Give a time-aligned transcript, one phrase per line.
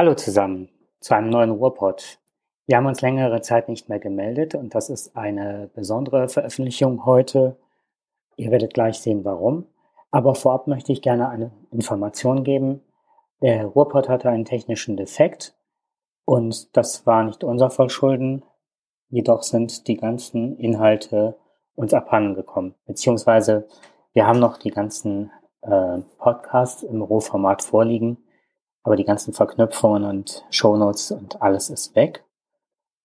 [0.00, 0.68] Hallo zusammen
[1.00, 2.20] zu einem neuen Ruhrpott.
[2.66, 7.56] Wir haben uns längere Zeit nicht mehr gemeldet und das ist eine besondere Veröffentlichung heute.
[8.36, 9.66] Ihr werdet gleich sehen, warum.
[10.12, 12.80] Aber vorab möchte ich gerne eine Information geben.
[13.42, 15.56] Der Ruhrpott hatte einen technischen Defekt
[16.24, 18.44] und das war nicht unser Verschulden.
[19.08, 21.36] Jedoch sind die ganzen Inhalte
[21.74, 22.76] uns abhanden gekommen.
[22.86, 23.66] Beziehungsweise
[24.12, 28.18] wir haben noch die ganzen äh, Podcasts im Rohformat vorliegen,
[28.88, 32.24] aber die ganzen Verknüpfungen und Shownotes und alles ist weg.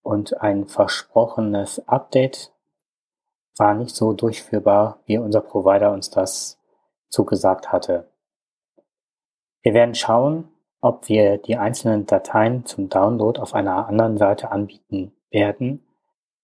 [0.02, 2.54] Und ein versprochenes Update
[3.58, 6.58] war nicht so durchführbar, wie unser Provider uns das
[7.09, 8.09] zugesagt hatte.
[9.62, 10.48] Wir werden schauen,
[10.80, 15.86] ob wir die einzelnen Dateien zum Download auf einer anderen Seite anbieten werden,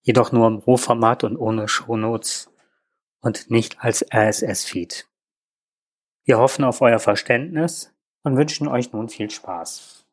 [0.02, 2.52] jedoch nur im Rohformat und ohne Shownotes
[3.22, 5.08] und nicht als RSS-Feed.
[6.24, 10.04] Wir hoffen auf euer Verständnis und wünschen euch nun viel Spaß.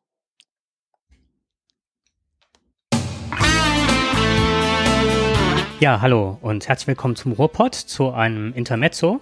[5.80, 9.20] Ja, hallo und herzlich willkommen zum Ruhrpott, zu einem Intermezzo.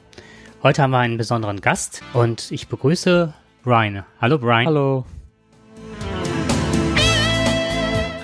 [0.62, 4.04] Heute haben wir einen besonderen Gast und ich begrüße Brian.
[4.20, 4.66] Hallo Brian.
[4.66, 5.04] Hallo.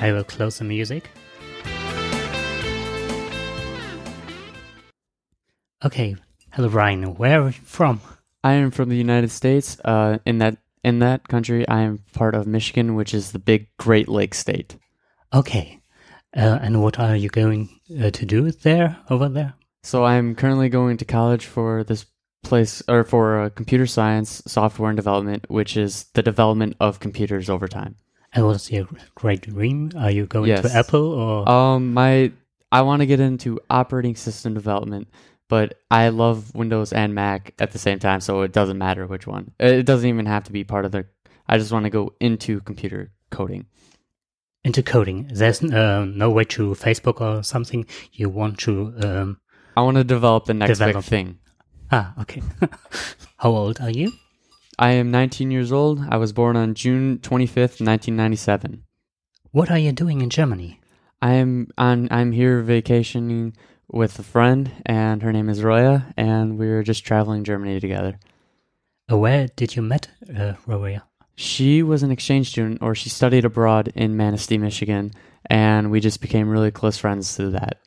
[0.00, 1.10] I will close the music.
[5.84, 6.16] Okay.
[6.50, 7.19] Hello Brian.
[7.19, 8.00] Where are you from?
[8.44, 9.78] I am from the United States.
[9.84, 13.68] Uh, in that in that country, I am part of Michigan, which is the big
[13.78, 14.76] Great Lake state.
[15.32, 15.80] Okay.
[16.36, 17.68] Uh, and what are you going
[18.02, 19.54] uh, to do there, over there?
[19.82, 22.06] So I'm currently going to college for this
[22.42, 27.48] place or for uh, computer science, software and development, which is the development of computers
[27.50, 27.96] over time.
[28.32, 29.92] And what's your great dream?
[29.96, 30.62] Are you going Yes.
[30.62, 31.48] to Apple or?
[31.48, 32.32] Um, my
[32.72, 35.08] I want to get into operating system development,
[35.53, 39.27] but I love Windows and Mac at the same time, so it doesn't matter which
[39.27, 39.53] one.
[39.61, 41.05] It doesn't even have to be part of the.
[41.47, 43.67] I just want to go into computer coding.
[44.64, 45.28] into coding.
[45.31, 47.84] There's uh, no way to Facebook or something.
[48.12, 48.94] You want to.
[49.05, 49.41] Um,
[49.77, 51.04] I want to develop the next Develop.
[51.04, 51.38] big thing.
[51.91, 52.41] ah, okay.
[53.37, 54.12] How old are you?
[54.78, 56.00] I am 19 years old.
[56.09, 58.84] I was born on June 25th, 1997.
[59.50, 60.81] What are you doing in Germany?
[61.21, 62.09] I am on.
[62.10, 63.53] I'm here vacationing
[63.92, 68.19] with a friend, and her name is Roya, and we were just traveling Germany together.
[69.10, 71.04] Uh, where did you met uh, Roria?
[71.36, 75.12] She was an exchange student, or she studied abroad in Manistee, Michigan,
[75.47, 77.78] and we just became really close friends through that.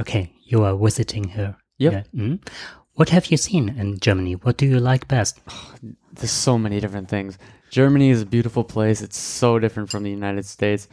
[0.00, 1.56] Okay, you are visiting her.
[1.78, 1.92] Yep.
[1.92, 2.20] Yeah.
[2.20, 2.48] Mm.
[2.94, 4.34] What have you seen in Germany?
[4.34, 5.40] What do you like best?
[6.12, 7.38] There's so many different things.
[7.70, 9.00] Germany is a beautiful place.
[9.00, 10.88] It's so different from the United States.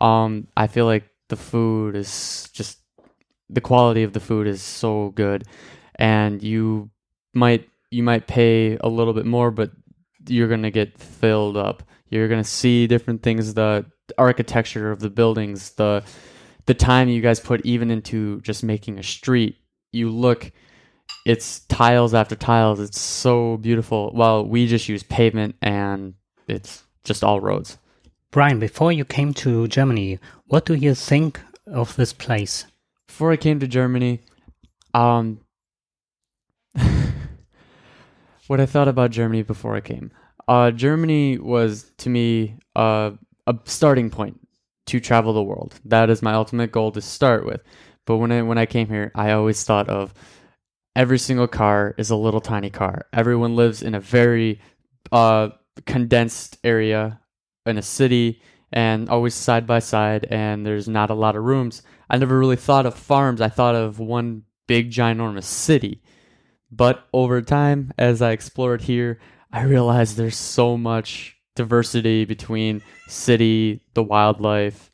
[0.00, 2.81] Um, I feel like the food is just
[3.52, 5.44] the quality of the food is so good,
[5.96, 6.90] and you
[7.34, 9.70] might you might pay a little bit more, but
[10.28, 11.82] you're gonna get filled up.
[12.08, 13.86] You're gonna see different things, the
[14.18, 16.04] architecture of the buildings, the
[16.66, 19.56] the time you guys put even into just making a street.
[19.92, 20.52] You look
[21.24, 22.80] it's tiles after tiles.
[22.80, 24.12] It's so beautiful.
[24.14, 26.14] Well, we just use pavement and
[26.48, 27.78] it's just all roads.
[28.30, 32.66] Bryan, before you came to Germany, what do you think of this place?
[33.22, 34.18] Before I came to Germany,
[34.94, 35.38] um
[38.48, 40.10] what I thought about Germany before I came.
[40.48, 43.12] Uh Germany was to me uh,
[43.46, 44.40] a starting point
[44.86, 45.78] to travel the world.
[45.84, 47.62] That is my ultimate goal to start with.
[48.06, 50.12] But when I when I came here, I always thought of
[50.96, 53.06] every single car is a little tiny car.
[53.12, 54.60] Everyone lives in a very
[55.12, 55.50] uh,
[55.86, 57.20] condensed area
[57.66, 61.82] in a city and always side by side, and there's not a lot of rooms.
[62.08, 63.40] I never really thought of farms.
[63.40, 66.02] I thought of one big, ginormous city.
[66.70, 69.18] But over time, as I explored here,
[69.52, 74.90] I realized there's so much diversity between city, the wildlife,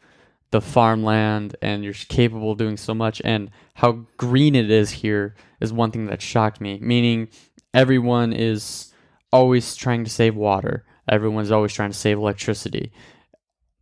[0.50, 3.22] the farmland, and you're capable of doing so much.
[3.24, 6.78] And how green it is here is one thing that shocked me.
[6.80, 7.28] Meaning,
[7.72, 8.92] everyone is
[9.32, 10.84] always trying to save water.
[11.08, 12.92] Everyone's always trying to save electricity.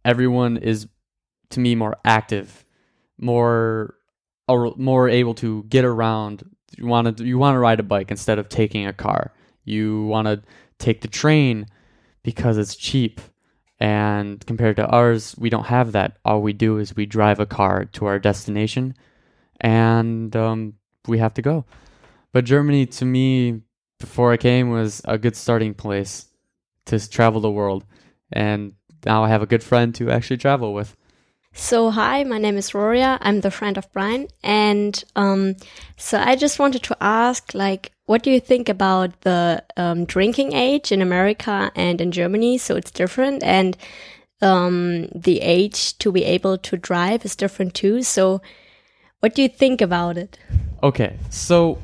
[0.07, 0.87] Everyone is,
[1.51, 2.65] to me, more active,
[3.19, 3.97] more,
[4.49, 6.49] or more able to get around.
[6.79, 9.33] You want to you want to ride a bike instead of taking a car.
[9.65, 10.43] You want to
[10.79, 11.67] take the train
[12.23, 13.21] because it's cheap.
[13.79, 16.19] And compared to ours, we don't have that.
[16.25, 18.95] All we do is we drive a car to our destination,
[19.61, 20.75] and um,
[21.09, 21.65] we have to go.
[22.33, 23.63] But Germany, to me,
[23.99, 26.27] before I came, was a good starting place
[26.87, 27.85] to travel the world.
[28.33, 28.73] And
[29.07, 30.97] now I have a good friend to actually travel with.
[31.59, 33.17] So, hi, my name is Roria.
[33.23, 34.29] I'm the friend of Bryan.
[34.43, 35.57] And um,
[35.97, 40.53] so I just wanted to ask, like, what do you think about the um, drinking
[40.53, 42.59] age in America and in Germany?
[42.59, 43.43] So it's different.
[43.43, 43.75] And
[44.43, 48.03] um, the age to be able to drive is different too.
[48.03, 48.43] So,
[49.21, 50.39] what do you think about it?
[50.83, 51.79] Okay, so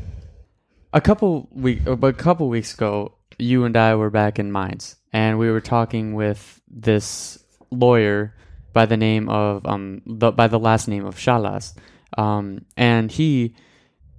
[0.93, 5.39] a couple week, a couple weeks ago, you and I were back in Mainz, and
[5.39, 8.35] we were talking with this lawyer
[8.73, 11.75] by the name of um the, by the last name of Shalas,
[12.17, 13.55] um, and he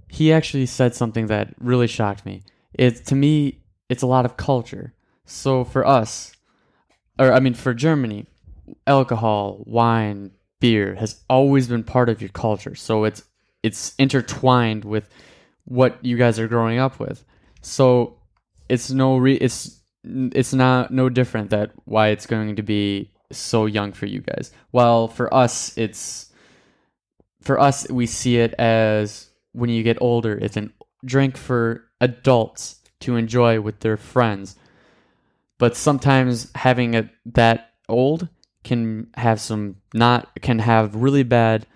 [0.08, 2.42] he actually said something that really shocked me.
[2.72, 4.94] It to me, it's a lot of culture.
[5.26, 6.32] So for us,
[7.18, 8.26] or I mean for Germany,
[8.86, 10.30] alcohol, wine,
[10.60, 12.74] beer has always been part of your culture.
[12.74, 13.22] So it's
[13.62, 15.08] it's intertwined with
[15.64, 17.24] what you guys are growing up with.
[17.60, 18.18] So
[18.68, 23.66] it's no re- it's it's not no different that why it's going to be so
[23.66, 24.52] young for you guys.
[24.70, 26.32] While for us it's
[27.40, 30.70] for us we see it as when you get older it's a
[31.04, 34.56] drink for adults to enjoy with their friends.
[35.58, 38.28] But sometimes having it that old
[38.64, 41.66] can have some not can have really bad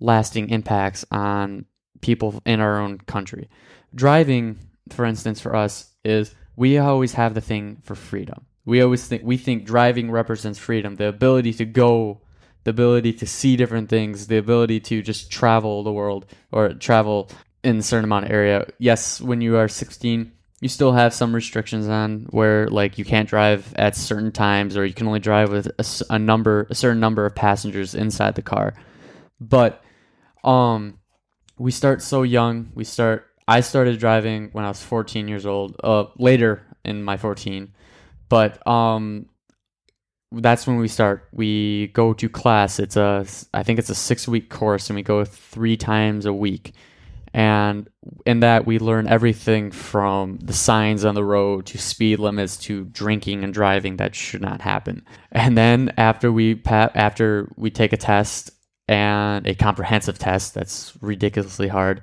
[0.00, 1.66] lasting impacts on
[2.00, 3.48] people in our own country.
[3.94, 4.58] Driving,
[4.90, 8.44] for instance, for us is we always have the thing for freedom.
[8.64, 12.20] We always think we think driving represents freedom, the ability to go,
[12.64, 17.30] the ability to see different things, the ability to just travel the world or travel
[17.62, 18.66] in a certain amount of area.
[18.78, 23.28] Yes, when you are 16, you still have some restrictions on where like you can't
[23.28, 26.98] drive at certain times or you can only drive with a, a number a certain
[26.98, 28.74] number of passengers inside the car.
[29.40, 29.80] But
[30.42, 30.98] um
[31.56, 32.70] we start so young.
[32.74, 33.27] We start.
[33.48, 35.74] I started driving when I was 14 years old.
[35.82, 37.72] Uh, later in my 14,
[38.28, 39.26] but um,
[40.30, 41.28] that's when we start.
[41.32, 42.78] We go to class.
[42.78, 46.32] It's a, I think it's a six week course, and we go three times a
[46.32, 46.74] week.
[47.32, 47.88] And
[48.26, 52.84] in that, we learn everything from the signs on the road to speed limits to
[52.84, 55.04] drinking and driving that should not happen.
[55.32, 58.50] And then after we pa- after we take a test
[58.88, 62.02] and a comprehensive test that's ridiculously hard.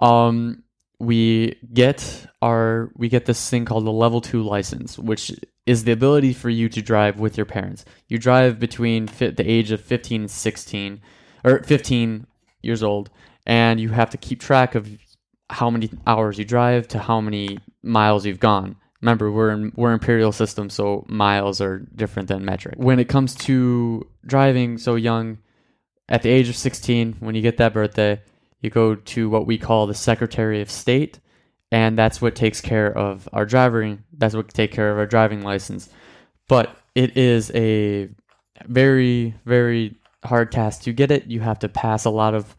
[0.00, 0.64] Um,
[0.98, 5.32] we get our we get this thing called the level 2 license which
[5.66, 7.84] is the ability for you to drive with your parents.
[8.08, 11.00] You drive between fi- the age of 15 and 16
[11.44, 12.26] or 15
[12.62, 13.10] years old
[13.46, 14.88] and you have to keep track of
[15.50, 18.76] how many hours you drive to how many miles you've gone.
[19.02, 22.76] Remember we're in we're imperial system so miles are different than metric.
[22.78, 25.38] When it comes to driving so young
[26.08, 28.20] at the age of 16, when you get that birthday,
[28.66, 31.20] you go to what we call the Secretary of State,
[31.70, 34.02] and that's what takes care of our driving.
[34.12, 35.88] That's what take care of our driving license.
[36.48, 38.08] But it is a
[38.64, 41.26] very, very hard task to get it.
[41.26, 42.56] You have to pass a lot of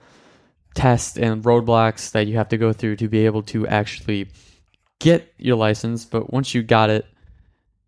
[0.76, 4.30] tests and roadblocks that you have to go through to be able to actually
[5.00, 6.06] get your license.
[6.06, 7.06] But once you got it,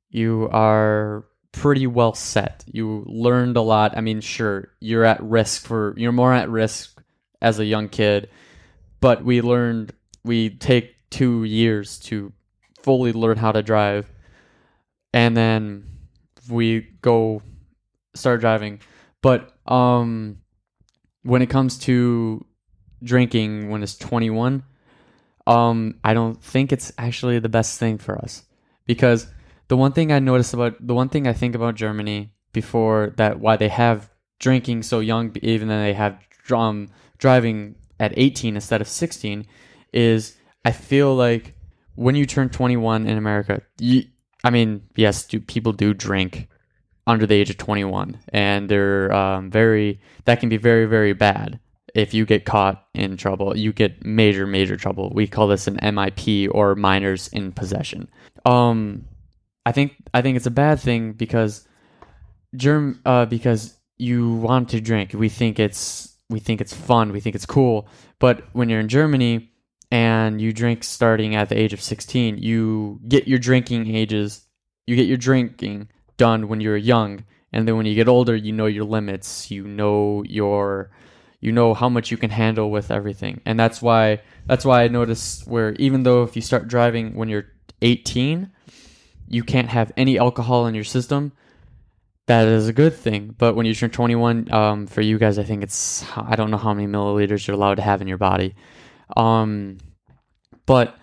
[0.09, 2.63] you are pretty well set.
[2.67, 3.97] You learned a lot.
[3.97, 6.98] I mean, sure, you're at risk for you're more at risk
[7.41, 8.29] as a young kid,
[8.99, 9.93] but we learned
[10.23, 12.33] we take 2 years to
[12.83, 14.11] fully learn how to drive.
[15.13, 15.85] And then
[16.49, 17.41] we go
[18.15, 18.79] start driving.
[19.21, 20.37] But um
[21.23, 22.45] when it comes to
[23.03, 24.63] drinking when it's 21,
[25.47, 28.43] um I don't think it's actually the best thing for us
[28.85, 29.27] because
[29.67, 33.39] the one thing I noticed about the one thing I think about Germany before that
[33.39, 36.17] why they have drinking so young, even though they have
[36.51, 36.89] um,
[37.19, 39.45] driving at 18 instead of 16,
[39.93, 41.55] is I feel like
[41.95, 44.03] when you turn 21 in America, you,
[44.43, 46.47] I mean, yes, do, people do drink
[47.05, 51.59] under the age of 21, and they're um, very that can be very very bad
[51.95, 53.57] if you get caught in trouble.
[53.57, 55.11] You get major major trouble.
[55.13, 58.09] We call this an MIP or minors in possession.
[58.45, 59.05] Um,
[59.65, 61.67] I think I think it's a bad thing because
[62.55, 65.13] germ uh, because you want to drink.
[65.13, 67.11] We think it's we think it's fun.
[67.11, 67.87] We think it's cool.
[68.19, 69.51] But when you're in Germany
[69.91, 74.45] and you drink starting at the age of 16, you get your drinking ages.
[74.85, 78.51] You get your drinking done when you're young, and then when you get older, you
[78.51, 79.49] know your limits.
[79.49, 80.91] You know your
[81.41, 83.41] you know how much you can handle with everything.
[83.45, 87.29] And that's why that's why I noticed where even though if you start driving when
[87.29, 87.45] you're
[87.81, 88.51] 18,
[89.27, 91.31] you can't have any alcohol in your system,
[92.29, 93.33] that is a good thing.
[93.35, 96.57] But when you turn 21, um, for you guys, I think it's I don't know
[96.57, 98.53] how many milliliters you're allowed to have in your body,
[99.17, 99.79] um,
[100.67, 100.95] but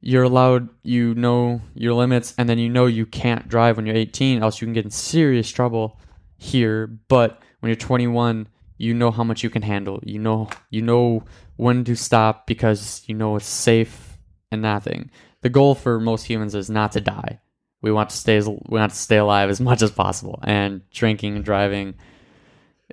[0.00, 0.68] you're allowed.
[0.82, 4.60] You know your limits, and then you know you can't drive when you're 18, else
[4.60, 6.00] you can get in serious trouble
[6.38, 6.88] here.
[7.06, 10.00] But when you're 21, you know how much you can handle.
[10.02, 11.22] You know you know
[11.54, 14.18] when to stop because you know it's safe
[14.50, 15.12] and nothing.
[15.42, 17.38] The goal for most humans is not to die
[17.84, 21.36] we want to stay we want to stay alive as much as possible, and drinking
[21.36, 21.94] and driving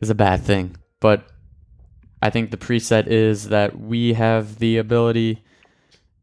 [0.01, 0.75] is a bad thing.
[0.99, 1.23] But
[2.21, 5.43] I think the preset is that we have the ability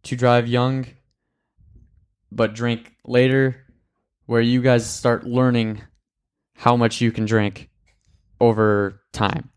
[0.02, 0.87] to drive young,
[2.30, 3.64] but drink later,
[4.26, 5.80] where you guys start learning
[6.54, 7.70] how much you can drink
[8.38, 9.48] over time.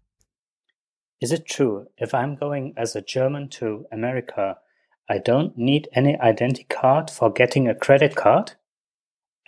[1.20, 4.58] Is it true if I'm going as a German to America,
[5.10, 8.54] I don't need any identity card for getting a credit card?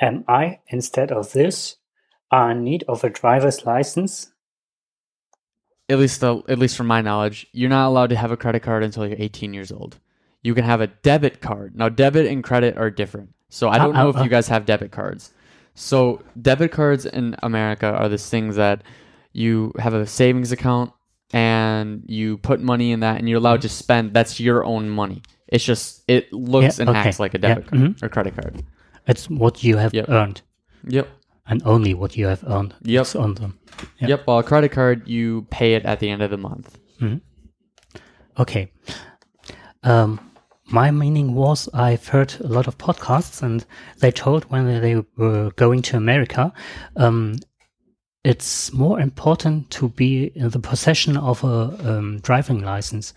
[0.02, 1.78] Am I, instead of this,
[2.32, 4.32] are in need of a driver's license?
[5.90, 8.62] At least, uh, at least from my knowledge, you're not allowed to have a credit
[8.64, 10.00] card until you're 18 years old.
[10.42, 11.76] You can have a debit card.
[11.76, 13.34] Now, debit and credit are different.
[13.50, 15.32] So I don't Uh, know uh, if you guys have debit cards.
[15.76, 18.84] So debit cards in America are these things that
[19.34, 20.92] you have a savings account
[21.32, 24.14] and you put money in that and you're allowed to spend.
[24.14, 25.22] That's your own money.
[25.48, 27.00] It's just it looks Yeah, and okay.
[27.00, 28.04] acts like a Yeah, debit card mhm.
[28.04, 28.64] or credit card.
[29.08, 30.10] It's what you have Yep.
[30.10, 30.42] earned,
[30.88, 31.08] Yep.
[31.48, 32.74] and only what you have earned.
[32.84, 33.16] Yep.
[33.16, 33.60] on them.
[34.00, 34.08] Yeah.
[34.10, 34.28] Yep.
[34.28, 36.78] Well, a credit card you pay it at the end of the month.
[38.40, 38.72] Okay.
[39.84, 40.20] Um,
[40.66, 43.66] my meaning was I've heard a lot of podcasts, and
[44.00, 46.54] they told when they were going to America,
[46.96, 47.36] um,
[48.24, 53.14] it's more important to be in the possession of a um, driving license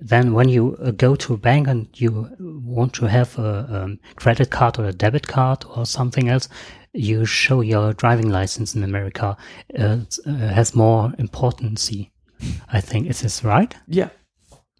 [0.00, 3.98] than when you uh, go to a bank and you want to have a um,
[4.16, 6.48] credit card or a debit card or something else.
[6.94, 9.36] You show your driving license in America.
[9.78, 11.90] Uh, it's, uh, has more importance,
[12.70, 13.74] I think is this right?
[13.86, 14.10] Yeah.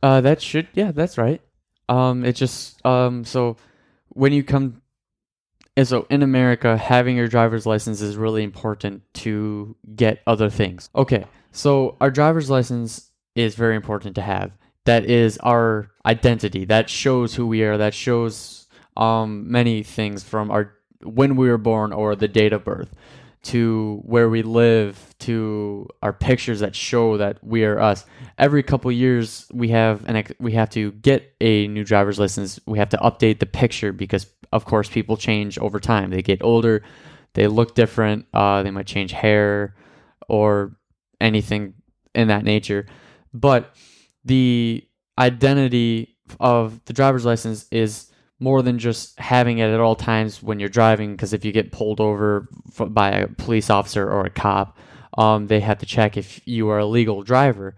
[0.03, 1.41] Uh, that should yeah, that's right.
[1.89, 3.57] Um, it just um, so
[4.09, 4.83] when you come,
[5.77, 10.91] and so in America, having your driver's license is really important to get other things.
[10.95, 14.51] Okay, so our driver's license is very important to have.
[14.85, 16.65] That is our identity.
[16.65, 17.79] That shows who we are.
[17.79, 22.65] That shows um many things from our when we were born or the date of
[22.65, 22.95] birth
[23.43, 28.05] to where we live to our pictures that show that we are us
[28.39, 32.61] every couple years we have an ex- we have to get a new driver's license
[32.67, 36.43] we have to update the picture because of course people change over time they get
[36.43, 36.83] older
[37.35, 39.75] they look different uh, they might change hair
[40.29, 40.77] or
[41.21, 41.75] anything
[42.15, 42.87] in that nature
[43.35, 43.75] but
[44.25, 44.87] the
[45.19, 50.59] identity of the driver's license is more than just having it at all times when
[50.59, 52.49] you're driving because if you get pulled over
[52.89, 54.77] by a police officer or a cop
[55.17, 57.77] um, they have to check if you are a legal driver.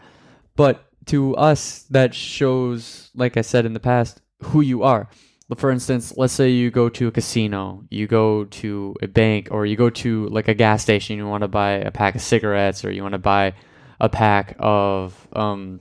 [0.57, 5.09] But to us that shows like i said in the past who you are.
[5.57, 9.67] For instance let's say you go to a casino you go to a bank or
[9.67, 12.85] you go to like a gas station you want to buy a pack of cigarettes
[12.85, 13.53] or you want to buy
[14.01, 15.81] a pack of um,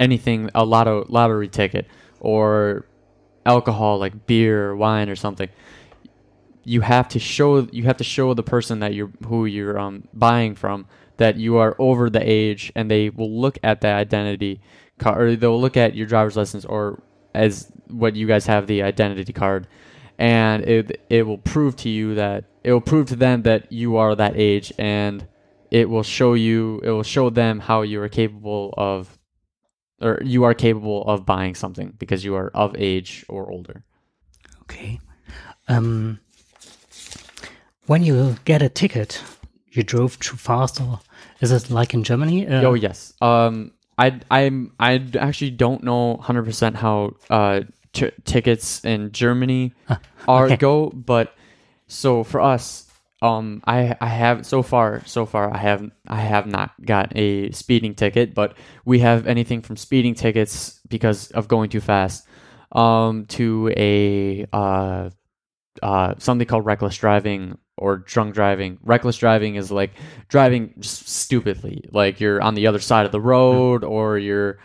[0.00, 1.86] anything a lotto lottery ticket
[2.18, 2.86] or
[3.46, 5.48] alcohol like beer or wine or something
[6.64, 10.02] you have to show you have to show the person that you're who you're um,
[10.12, 10.86] buying from
[11.20, 14.58] that you are over the age and they will look at that identity
[14.98, 17.02] card or they'll look at your driver's license or
[17.34, 19.66] as what you guys have the identity card.
[20.18, 23.96] And it it will prove to you that it will prove to them that you
[23.96, 25.26] are that age and
[25.70, 29.18] it will show you it will show them how you are capable of
[30.00, 33.84] or you are capable of buying something because you are of age or older.
[34.62, 35.00] Okay.
[35.68, 36.20] Um,
[37.86, 39.22] when you get a ticket,
[39.72, 41.00] you drove too fast, or
[41.40, 42.46] is it like in Germany?
[42.46, 43.12] Uh, oh yes.
[43.20, 49.74] Um, I I'm I actually don't know hundred percent how uh t- tickets in Germany
[50.28, 50.56] are okay.
[50.56, 51.34] go, but
[51.86, 52.89] so for us,
[53.22, 57.50] um, I I have so far so far I have I have not got a
[57.50, 62.26] speeding ticket, but we have anything from speeding tickets because of going too fast,
[62.72, 65.10] um, to a uh,
[65.82, 68.78] uh, something called reckless driving or drunk driving.
[68.82, 69.92] Reckless driving is like
[70.28, 74.58] driving just stupidly, like you're on the other side of the road or you're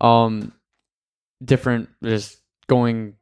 [0.00, 0.52] um
[1.44, 3.14] different, just going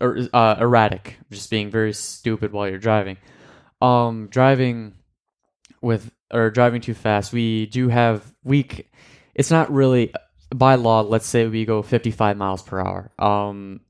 [0.00, 3.18] er, uh, erratic, just being very stupid while you're driving.
[3.80, 4.94] Um, driving
[5.80, 7.32] with or driving too fast.
[7.32, 8.90] We do have weak.
[9.34, 10.12] It's not really
[10.54, 11.00] by law.
[11.00, 13.10] Let's say we go 55 miles per hour.
[13.18, 13.80] Um,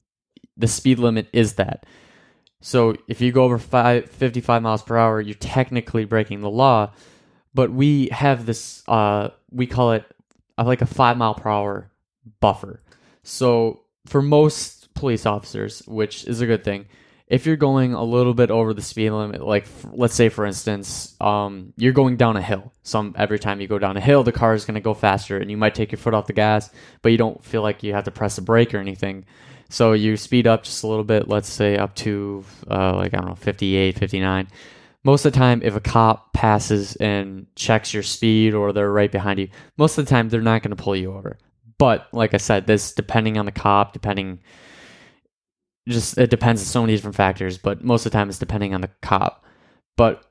[0.56, 1.86] the speed limit is that.
[2.60, 6.92] So if you go over five, 55 miles per hour, you're technically breaking the law.
[7.54, 10.04] But we have this, uh, we call it
[10.58, 11.90] uh, like a five mile per hour
[12.40, 12.82] buffer.
[13.22, 16.86] So for most police officers, which is a good thing,
[17.28, 20.46] if you're going a little bit over the speed limit, like f- let's say for
[20.46, 22.72] instance, um, you're going down a hill.
[22.84, 25.38] Some every time you go down a hill, the car is going to go faster,
[25.38, 26.70] and you might take your foot off the gas,
[27.02, 29.26] but you don't feel like you have to press a brake or anything
[29.70, 33.18] So you speed up just a little bit, let's say up to uh, like I
[33.18, 34.48] don't know, 58, 59.
[35.04, 39.12] Most of the time, if a cop passes and checks your speed or they're right
[39.12, 41.38] behind you, most of the time they're not going to pull you over.
[41.78, 44.40] But like I said, this depending on the cop, depending
[45.88, 48.74] just it depends on so many different factors, but most of the time it's depending
[48.74, 49.44] on the cop.
[49.96, 50.24] But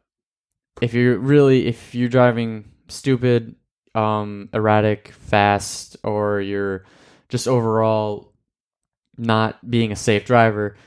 [0.82, 3.56] if you're really if you're driving stupid,
[3.96, 6.86] um, erratic, fast, or you're
[7.30, 8.34] just overall
[9.18, 10.78] not being a safe driver,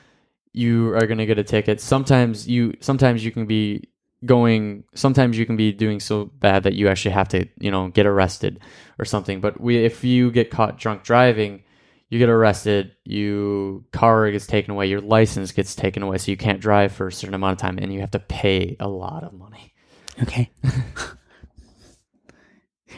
[0.53, 1.81] you are gonna get a ticket.
[1.81, 3.89] Sometimes you sometimes you can be
[4.27, 7.89] going sometimes you can be doing so bad that you actually have to, you know,
[7.89, 8.61] get arrested
[8.99, 9.41] or something.
[9.41, 11.65] But we if you get caught drunk driving,
[12.11, 16.37] you get arrested, you car gets taken away, your license gets taken away, so you
[16.37, 19.23] can't drive for a certain amount of time and you have to pay a lot
[19.23, 19.73] of money.
[20.21, 20.51] Okay.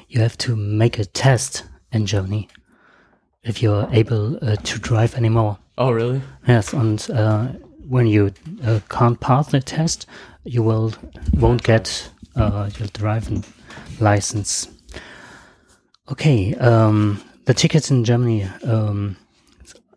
[0.08, 2.48] you have to make a test in Germany
[3.44, 5.58] if you're able uh, to drive anymore.
[5.76, 6.22] Oh, really?
[6.48, 7.48] Yes, and uh,
[7.86, 8.32] when you
[8.64, 10.06] uh, can't pass the test,
[10.44, 10.94] you will
[11.34, 13.44] won't get uh, your driving
[14.00, 14.68] license.
[16.10, 19.16] Okay, um, the tickets in Germany um,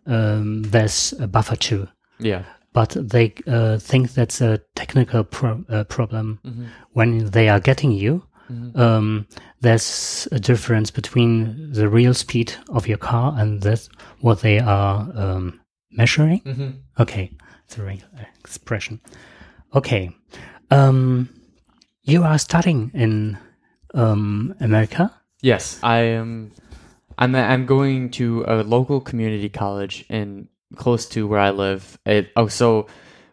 [0.06, 1.88] um, there's a buffer too,
[2.18, 2.42] Yeah.
[2.72, 6.38] but they uh, think that's a technical pro- uh, problem.
[6.44, 6.64] Mm-hmm.
[6.92, 8.78] When they are getting you, Mhm.
[8.78, 9.26] um,
[9.60, 13.88] there's a difference between the real speed of your car and that's
[14.20, 15.60] what they are um,
[15.90, 16.42] measuring.
[16.42, 16.70] Mm-hmm.
[17.00, 17.32] Okay,
[17.64, 18.04] it's a right
[18.44, 19.00] expression.
[19.74, 20.10] Okay,
[20.70, 21.28] um,
[22.04, 23.36] you are studying in
[23.94, 25.10] um, America.
[25.42, 26.52] Yes, I am.
[27.18, 31.98] I'm I'm going to a local community college in close to where I live.
[32.04, 32.86] It, oh, so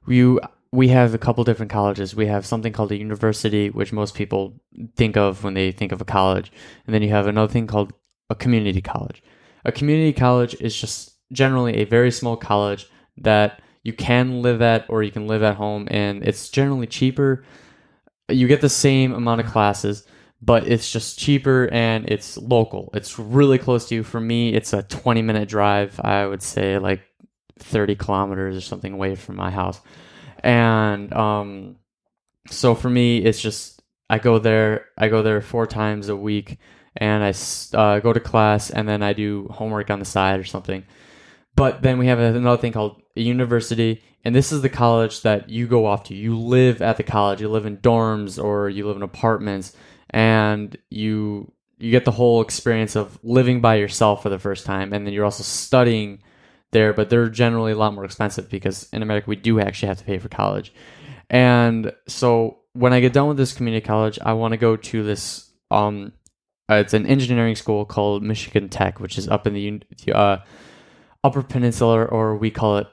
[0.06, 0.38] we
[0.72, 2.16] we have a couple different colleges.
[2.16, 4.60] We have something called a university, which most people
[4.96, 6.52] think of when they think of a college,
[6.86, 7.94] and then you have another thing called
[8.30, 9.22] a community college.
[9.66, 12.88] A community college is just generally a very small college
[13.18, 17.44] that you can live at or you can live at home, and it's generally cheaper.
[18.30, 20.06] You get the same amount of classes
[20.44, 22.89] but it's just cheaper and it's local.
[22.94, 24.04] It's really close to you.
[24.04, 26.00] For me, it's a 20 minute drive.
[26.04, 27.02] I would say like
[27.60, 29.80] 30 kilometers or something away from my house.
[30.39, 31.78] And um,
[32.50, 34.88] so for me, it's just I go there.
[34.98, 36.58] I go there four times a week,
[36.98, 37.34] and I
[37.78, 40.84] uh, go to class, and then I do homework on the side or something.
[41.56, 45.50] But then we have another thing called a university, and this is the college that
[45.50, 46.15] you go off to.
[46.15, 47.39] You live at the college.
[47.39, 49.76] You live in dorms or you live in apartments,
[50.13, 54.93] and you you get the whole experience of living by yourself for the first time,
[54.93, 56.23] and then you're also studying
[56.71, 56.93] there.
[56.93, 60.06] But they're generally a lot more expensive because in America we do actually have to
[60.06, 60.73] pay for college.
[61.30, 65.04] And so when I get done with this community college, I want to go to
[65.04, 66.13] this um
[66.71, 70.38] uh, it's an engineering school called Michigan Tech, which is up in the uh,
[71.23, 72.88] Upper Peninsula, or we call it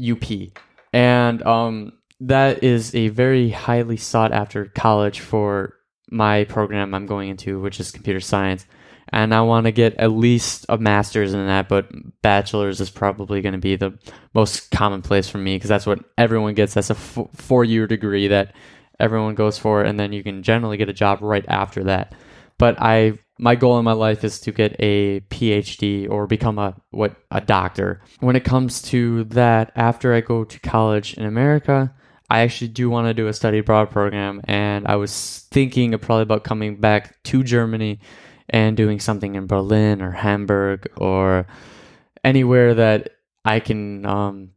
[0.00, 0.52] UP.
[0.92, 5.74] And um, that is a very highly sought after college for
[6.10, 8.66] my program I'm going into, which is computer science.
[9.10, 11.88] And I want to get at least a master's in that, but
[12.20, 13.98] bachelor's is probably going to be the
[14.34, 16.74] most commonplace for me because that's what everyone gets.
[16.74, 18.54] That's a f- four year degree that
[19.00, 22.14] everyone goes for, and then you can generally get a job right after that.
[22.58, 26.74] But I, my goal in my life is to get a PhD or become a
[26.90, 28.02] what a doctor.
[28.20, 31.94] When it comes to that, after I go to college in America,
[32.30, 36.22] I actually do want to do a study abroad program, and I was thinking probably
[36.22, 38.00] about coming back to Germany
[38.50, 41.46] and doing something in Berlin or Hamburg or
[42.24, 43.10] anywhere that
[43.44, 44.50] I can um,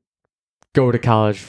[0.74, 1.46] go to college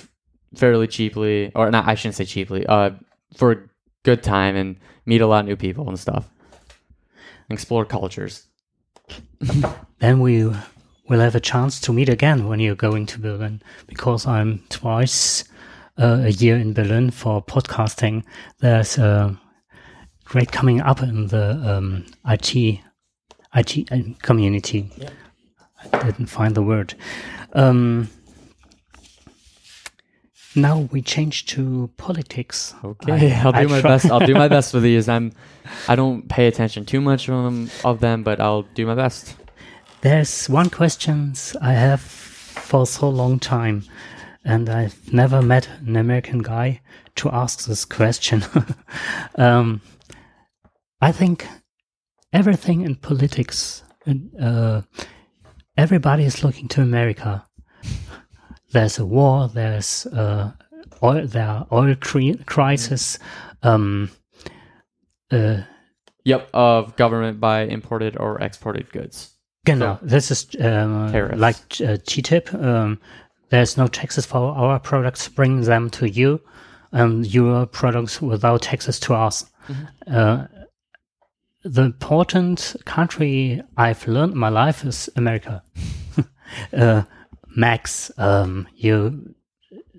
[0.55, 2.91] fairly cheaply, or not, I shouldn't say cheaply, uh,
[3.37, 3.69] for a
[4.05, 6.29] good time and meet a lot of new people and stuff,
[7.51, 8.47] explore cultures.
[9.99, 14.27] Then we will have a chance to meet again when you're going to Berlin because
[14.27, 15.45] I'm twice
[15.97, 18.25] a year in Berlin for podcasting.
[18.61, 19.39] There's a
[20.25, 22.81] great coming up in the um, IT
[23.55, 24.91] IT uh, community.
[25.93, 26.95] I didn't find the word.
[27.53, 28.09] Um,
[30.55, 32.75] now we change to politics.
[32.85, 34.11] Okay, I- I'll do I my try- best.
[34.11, 35.09] I'll do my best with these.
[35.09, 35.33] I'm,
[35.89, 39.35] I don't pay attention too much of them, of them, but I'll do my best.
[40.03, 43.85] There's one question I have for so long time,
[44.45, 46.81] and I've never met an American guy
[47.17, 48.45] to ask this question.
[49.37, 49.81] um,
[51.01, 51.47] I think
[52.33, 53.83] everything in politics,
[54.41, 54.83] uh,
[55.77, 57.45] everybody is looking to America.
[58.73, 59.49] There's a war.
[59.49, 60.53] There's uh,
[61.03, 61.27] oil.
[61.27, 63.19] There are oil cri- crisis.
[63.63, 64.11] Um,
[65.31, 65.63] uh,
[66.25, 69.35] Yep, of government by imported or exported goods.
[69.65, 72.55] Genau, this is um, like uh, TTIP.
[72.55, 73.01] Um,
[73.53, 76.41] there's no taxes for our products, bring them to you,
[76.91, 79.45] and your products without taxes to us.
[80.07, 80.47] Uh,
[81.63, 85.63] the important country I've learned in my life is America.
[86.73, 87.03] uh,
[87.55, 89.35] Max, um, you,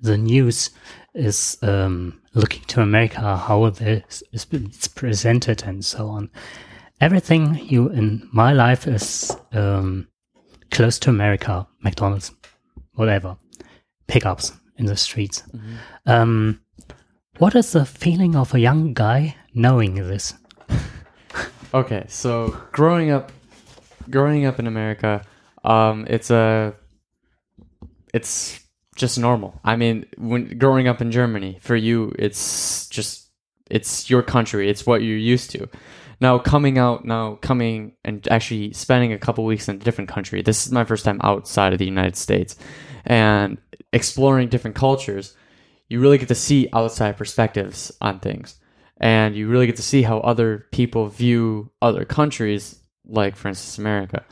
[0.01, 0.71] the news
[1.13, 6.31] is um, looking to America, how this is it's presented, and so on.
[6.99, 10.07] Everything you in my life is um,
[10.71, 12.31] close to America, McDonald's,
[12.95, 13.37] whatever,
[14.07, 15.43] pickups in the streets.
[16.05, 16.61] Um,
[17.37, 20.33] what is the feeling of a young guy knowing this?
[21.73, 23.31] Okay, so growing up,
[24.07, 25.23] growing up in America,
[25.63, 26.75] um, it's a,
[28.13, 28.59] it's
[28.95, 29.59] just normal.
[29.63, 33.27] I mean, when growing up in Germany, for you, it's just,
[33.71, 34.69] it's your country.
[34.69, 35.67] It's what you're used to.
[36.21, 40.43] Now coming out, now coming and actually spending a couple weeks in a different country.
[40.43, 42.55] This is my first time outside of the United States,
[43.03, 43.57] and
[43.93, 45.35] exploring different cultures.
[45.87, 48.55] You really get to see outside perspectives on things
[48.97, 53.77] and you really get to see how other people view other countries, like for instance
[53.77, 54.23] America.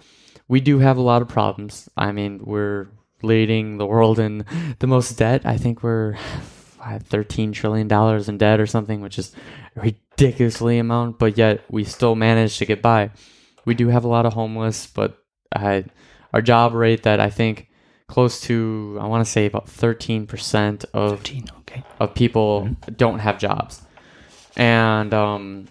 [0.48, 1.90] We do have a lot of problems.
[1.98, 2.88] I mean, we're
[3.22, 4.46] leading the world in
[4.80, 5.46] the most debt.
[5.46, 6.18] I think we're
[7.04, 9.34] thirteen trillion dollars in debt or something, which is
[9.76, 11.20] ridiculously amount.
[11.20, 13.12] But yet we still manage to get by.
[13.66, 15.18] We do have a lot of homeless, but
[15.54, 15.86] I,
[16.34, 17.70] our job rate that I think
[18.12, 21.84] close to I want to say about thirteen percent of 13, okay.
[22.00, 23.82] of people don't have jobs,
[24.58, 25.68] and um,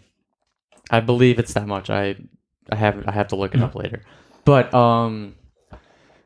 [0.90, 1.90] I believe it's that much.
[1.90, 2.16] I
[2.70, 4.02] I have I have to look it up later,
[4.44, 5.36] but um,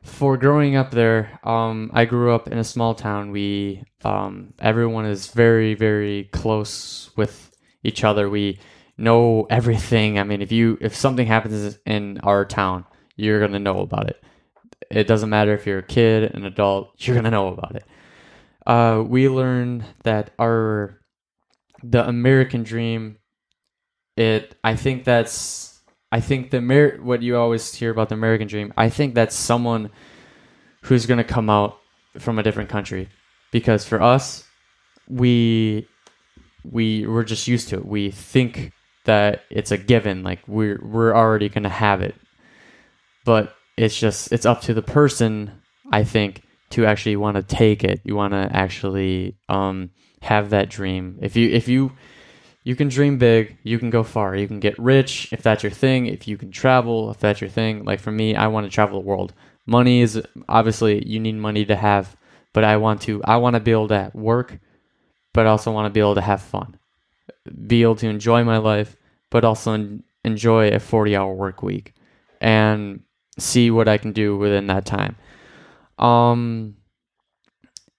[0.03, 3.31] for growing up there, um, I grew up in a small town.
[3.31, 7.51] We um, everyone is very very close with
[7.83, 8.29] each other.
[8.29, 8.59] We
[8.97, 10.17] know everything.
[10.17, 12.85] I mean, if you if something happens in our town,
[13.17, 14.23] you're gonna know about it.
[14.91, 17.85] It doesn't matter if you're a kid, an adult, you're gonna know about it
[18.65, 20.99] uh, we learned that our
[21.83, 23.17] the American dream.
[24.17, 28.47] It I think that's I think the Amer- what you always hear about the American
[28.47, 28.73] dream.
[28.77, 29.91] I think that's someone
[30.83, 31.77] who's to come out
[32.17, 33.09] from a different country
[33.51, 34.45] because for us
[35.07, 35.87] we
[36.63, 37.85] we we're just used to it.
[37.85, 38.71] We think
[39.03, 42.15] that it's a given like we're we're already to have it.
[43.25, 45.51] But it's just it's up to the person
[45.91, 48.01] I think to actually want to take it.
[48.03, 51.19] You want to actually um, have that dream.
[51.21, 51.91] If you if you
[52.63, 54.35] you can dream big, you can go far.
[54.35, 56.07] You can get rich if that's your thing.
[56.07, 57.85] If you can travel, if that's your thing.
[57.85, 59.33] Like for me, I want to travel the world.
[59.65, 62.15] Money is obviously you need money to have,
[62.53, 64.57] but I want to I want to be able to work,
[65.33, 66.77] but I also want to be able to have fun,
[67.67, 68.95] be able to enjoy my life,
[69.29, 71.93] but also enjoy a forty hour work week,
[72.41, 73.01] and
[73.37, 75.15] see what I can do within that time.
[75.97, 76.75] Um,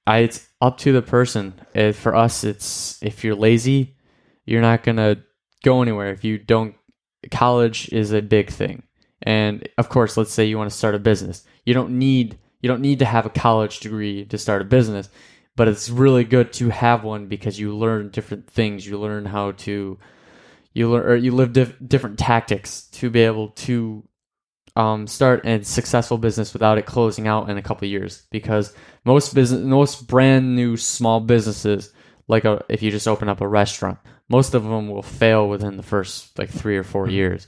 [0.06, 1.54] I it's up to the person.
[1.94, 3.96] For us, it's if you're lazy,
[4.44, 5.18] you're not gonna
[5.64, 6.10] go anywhere.
[6.10, 6.74] If you don't,
[7.30, 8.82] college is a big thing.
[9.22, 11.44] And of course, let's say you want to start a business.
[11.64, 15.08] You don't need you don't need to have a college degree to start a business,
[15.56, 18.86] but it's really good to have one because you learn different things.
[18.86, 19.98] You learn how to
[20.72, 24.06] you learn or you live dif- different tactics to be able to
[24.76, 28.74] um, start a successful business without it closing out in a couple of years because
[29.04, 31.92] most business most brand new small businesses
[32.28, 35.76] like a, if you just open up a restaurant most of them will fail within
[35.76, 37.46] the first like three or four years.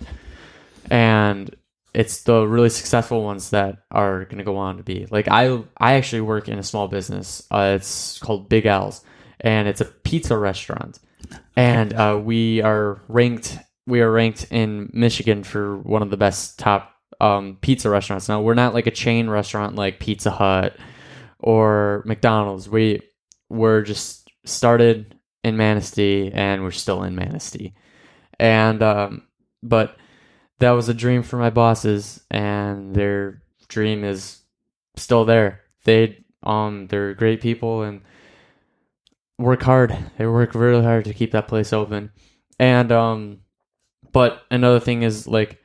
[0.90, 1.54] And
[1.94, 5.06] it's the really successful ones that are going to go on to be.
[5.10, 9.02] Like i i actually work in a small business uh, it's called big l's
[9.40, 10.98] and it's a pizza restaurant.
[11.56, 16.58] And uh, we are ranked we are ranked in michigan for one of the best
[16.58, 18.28] top um, pizza restaurants.
[18.28, 20.76] Now we're not like a chain restaurant like pizza hut
[21.38, 22.68] or mcdonald's.
[22.68, 23.02] We
[23.48, 27.74] we're just started in manistee and we're still in manistee.
[28.38, 29.22] And um,
[29.62, 29.96] but
[30.58, 34.42] that was a dream for my bosses and their dream is
[34.96, 35.62] still there.
[35.84, 38.02] They um they're great people and
[39.38, 39.96] work hard.
[40.16, 42.10] They work really hard to keep that place open.
[42.58, 43.40] And um
[44.12, 45.60] but another thing is like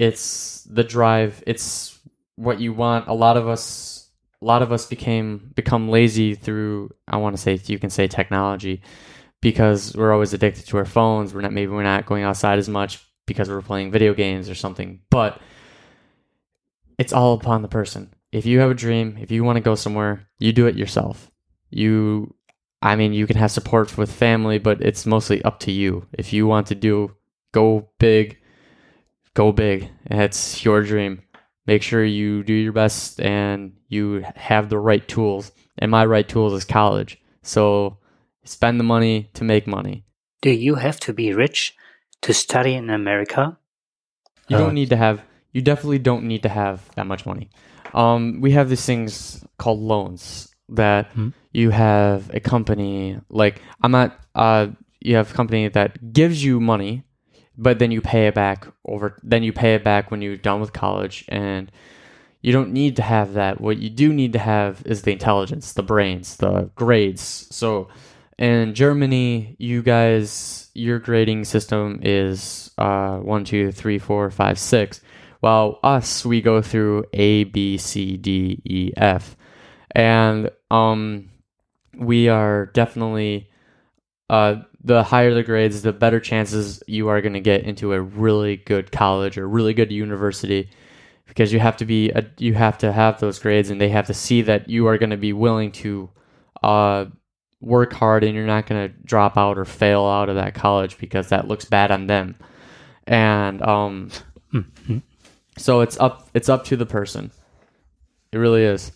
[0.00, 1.98] it's the drive it's
[2.36, 3.06] what you want.
[3.08, 4.08] A lot of us
[4.40, 8.06] a lot of us became become lazy through i want to say you can say
[8.06, 8.80] technology
[9.42, 11.34] because we're always addicted to our phones.
[11.34, 14.54] We're not maybe we're not going outside as much because we're playing video games or
[14.54, 15.38] something but
[16.98, 18.12] it's all upon the person.
[18.32, 21.30] If you have a dream if you want to go somewhere you do it yourself.
[21.68, 22.34] You
[22.80, 26.06] i mean you can have support with family but it's mostly up to you.
[26.14, 27.14] If you want to do
[27.52, 28.39] go big
[29.34, 31.22] go big it's your dream
[31.66, 35.52] make sure you do your best and you have the right tools.
[35.78, 37.20] And my right tools is college.
[37.42, 37.98] So
[38.44, 40.04] spend the money to make money.
[40.42, 41.76] Do you have to be rich
[42.22, 43.56] to study in America?
[44.48, 45.22] You Uh, don't need to have.
[45.52, 47.50] You definitely don't need to have that much money.
[47.94, 51.28] Um, we have these things called loans that Hmm.
[51.52, 54.18] you have a company like I'm not.
[54.34, 54.68] Uh,
[55.00, 57.04] you have a company that gives you money,
[57.60, 59.18] but then you pay it back over.
[59.22, 61.70] Then you pay it back when you're done with college, and
[62.40, 63.60] you don't need to have that.
[63.60, 67.46] What you do need to have is the intelligence, the brains, the grades.
[67.50, 67.88] So
[68.38, 75.02] in Germany, you guys, your grading system is uh, one, two, three, four, five, six.
[75.40, 79.36] While us, we go through A, B, C, D, E, F,
[79.94, 81.30] and um,
[81.94, 83.50] we are definitely
[84.30, 88.00] uh, the higher the grades, the better chances you are going to get into a
[88.00, 90.70] really good college or really good university
[91.26, 94.06] because you have to be a, you have to have those grades and they have
[94.06, 96.08] to see that you are going to be willing to
[96.62, 97.04] uh,
[97.60, 100.96] work hard and you're not going to drop out or fail out of that college
[100.98, 102.34] because that looks bad on them.
[103.06, 104.10] And um,
[104.52, 105.02] Mhm.
[105.56, 107.30] so it's up it's up to the person.
[108.32, 108.92] It really is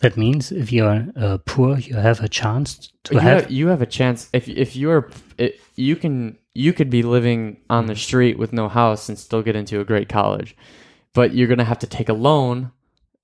[0.00, 3.42] That means if you're uh, poor, you have a chance to you have.
[3.42, 4.28] have, you have a chance.
[4.32, 8.68] If if you're it, you can you could be living on the street with no
[8.68, 10.56] house and still get into a great college.
[11.14, 12.70] But you're going to have to take a loan.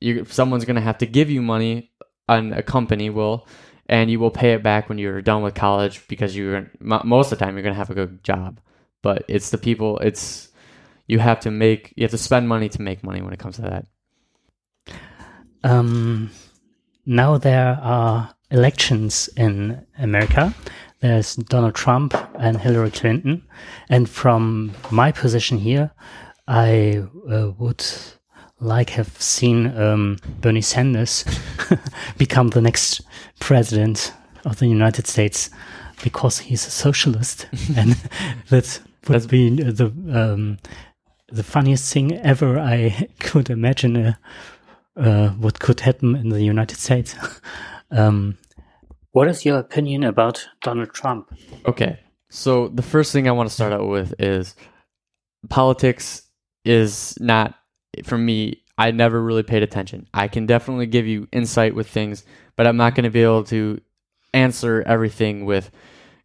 [0.01, 1.93] You someone's going to have to give you money
[2.29, 3.47] and a company will
[3.89, 7.31] and you will pay it back when you're done with college because you're mo- most
[7.31, 8.61] of the time you're going to have a good job.
[9.03, 10.49] But it's the people it's
[11.07, 13.57] you have to make you have to spend money to make money when it comes
[13.57, 13.87] to that.
[15.63, 16.31] Um,
[17.07, 20.55] now there are elections in America.
[21.01, 23.43] There's Donald Trump and Hillary Clinton.
[23.89, 25.91] And from my position here,
[26.49, 27.85] I uh, would
[28.61, 31.25] like have seen um, Bernie Sanders
[32.19, 33.03] become the next
[33.41, 34.13] president
[34.45, 35.51] of the United States
[36.03, 37.93] because he's a socialist, and
[38.49, 40.59] that would That's- be the um,
[41.29, 43.97] the funniest thing ever I could imagine.
[43.97, 44.15] Uh,
[44.97, 47.15] uh, what could happen in the United States.
[47.91, 48.39] um,
[49.13, 51.33] what is your opinion about Donald Trump?
[51.67, 51.99] Okay.
[52.31, 54.57] So the first thing I want to start out with is
[55.49, 56.23] politics
[56.65, 57.55] is not
[58.05, 58.63] for me.
[58.77, 60.09] I never really paid attention.
[60.13, 62.25] I can definitely give you insight with things,
[62.57, 63.81] but I'm not going to be able to
[64.33, 65.71] answer everything with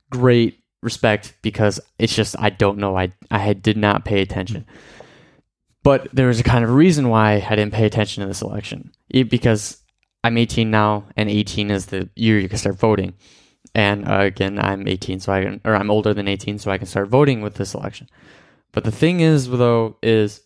[0.09, 2.97] great respect because it's just I don't know.
[2.97, 4.65] I I did not pay attention.
[5.83, 8.91] But there was a kind of reason why I didn't pay attention to this election.
[9.13, 9.81] E- Because
[10.23, 13.13] I'm 18 now, and 18 is the year you can start voting.
[13.73, 16.77] And uh, again, I'm 18, so I can, or I'm older than 18, so I
[16.77, 18.09] can start voting with this election.
[18.71, 20.41] But the thing is, though, is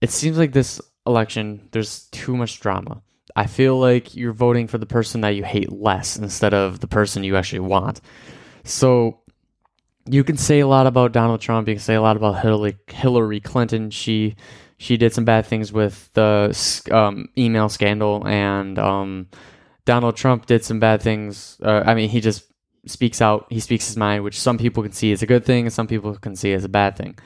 [0.00, 3.02] it seems like this election there's too much drama.
[3.36, 6.86] I feel like you're voting for the person that you hate less instead of the
[6.88, 8.00] person you actually want.
[8.64, 9.20] So
[10.08, 11.68] you can say a lot about Donald Trump.
[11.68, 13.90] You can say a lot about Hillary Hillary Clinton.
[13.90, 14.36] She
[14.78, 16.54] she did some bad things with the
[16.90, 19.28] um, email scandal, and um,
[19.84, 21.58] Donald Trump did some bad things.
[21.62, 22.44] Uh, I mean, he just
[22.86, 23.46] speaks out.
[23.50, 25.86] He speaks his mind, which some people can see as a good thing, and some
[25.86, 27.18] people can see as a bad thing.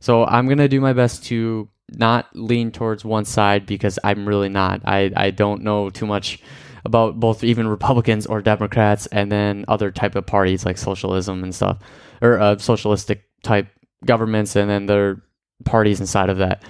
[0.00, 4.48] So I'm gonna do my best to not lean towards one side because I'm really
[4.48, 4.82] not.
[4.84, 6.42] I I don't know too much
[6.84, 11.54] about both even Republicans or Democrats, and then other type of parties like socialism and
[11.54, 11.78] stuff,
[12.20, 13.68] or uh, socialistic type
[14.04, 15.22] governments, and then their
[15.64, 16.62] parties inside of that.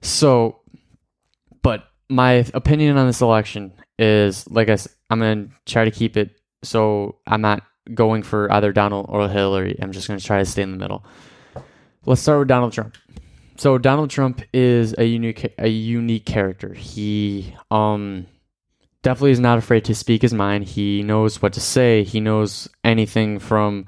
[0.00, 0.60] So,
[1.62, 6.16] but my opinion on this election is like I said, I'm gonna try to keep
[6.16, 9.78] it so I'm not going for either Donald or Hillary.
[9.80, 11.04] I'm just gonna try to stay in the middle.
[12.06, 12.96] Let's start with Donald Trump.
[13.56, 16.74] So Donald Trump is a unique a unique character.
[16.74, 18.26] He um
[19.02, 20.64] definitely is not afraid to speak his mind.
[20.64, 22.04] He knows what to say.
[22.04, 23.86] He knows anything from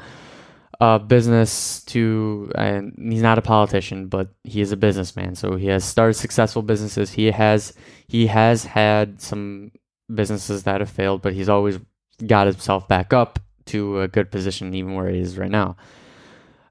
[0.81, 5.35] uh, business to, and he's not a politician, but he is a businessman.
[5.35, 7.13] So he has started successful businesses.
[7.13, 7.73] He has
[8.07, 9.73] he has had some
[10.15, 11.79] businesses that have failed, but he's always
[12.27, 15.77] got himself back up to a good position, even where he is right now.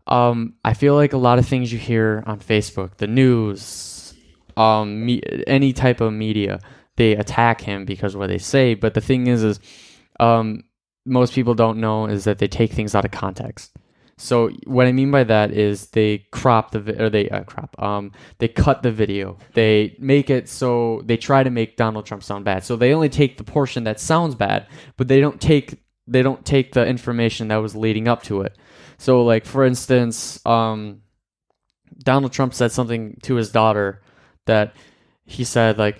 [0.07, 4.13] Um, I feel like a lot of things you hear on Facebook, the news,
[4.55, 6.59] um, me, any type of media,
[6.95, 8.75] they attack him because what they say.
[8.75, 9.59] But the thing is, is
[10.19, 10.63] um,
[11.05, 13.75] most people don't know is that they take things out of context.
[14.17, 17.75] So what I mean by that is they crop the vi- or they uh, crop
[17.81, 19.37] um they cut the video.
[19.53, 22.63] They make it so they try to make Donald Trump sound bad.
[22.63, 26.45] So they only take the portion that sounds bad, but they don't take they don't
[26.45, 28.57] take the information that was leading up to it.
[28.97, 31.01] So like for instance, um
[31.99, 34.01] Donald Trump said something to his daughter
[34.45, 34.75] that
[35.25, 35.99] he said like,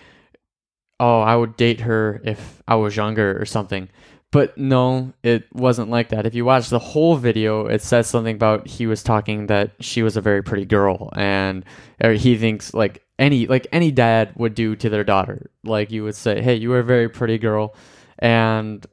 [0.99, 3.89] "Oh, I would date her if I was younger or something."
[4.35, 6.25] But no, it wasn't like that.
[6.25, 10.03] If you watch the whole video, it says something about he was talking that she
[10.03, 11.63] was a very pretty girl, and
[12.01, 15.49] he thinks like any like any dad would do to their daughter.
[15.63, 17.75] Like you would say, "Hey, you are a very pretty girl,"
[18.19, 18.85] and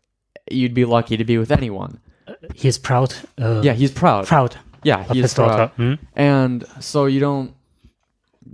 [0.49, 1.99] you'd be lucky to be with anyone.
[2.55, 3.13] He's proud.
[3.37, 4.27] Uh, Yeah, he's proud.
[4.29, 5.73] proud Yeah, of he is his daughter.
[5.75, 5.99] proud.
[5.99, 6.05] Hmm?
[6.15, 7.53] And so you don't,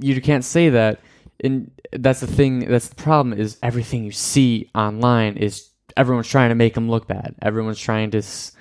[0.00, 1.00] you can't say that.
[1.44, 2.60] And that's the thing.
[2.60, 3.38] That's the problem.
[3.38, 5.67] Is everything you see online is
[5.98, 7.34] everyone's trying to make him look bad.
[7.42, 8.52] Everyone's trying to, s-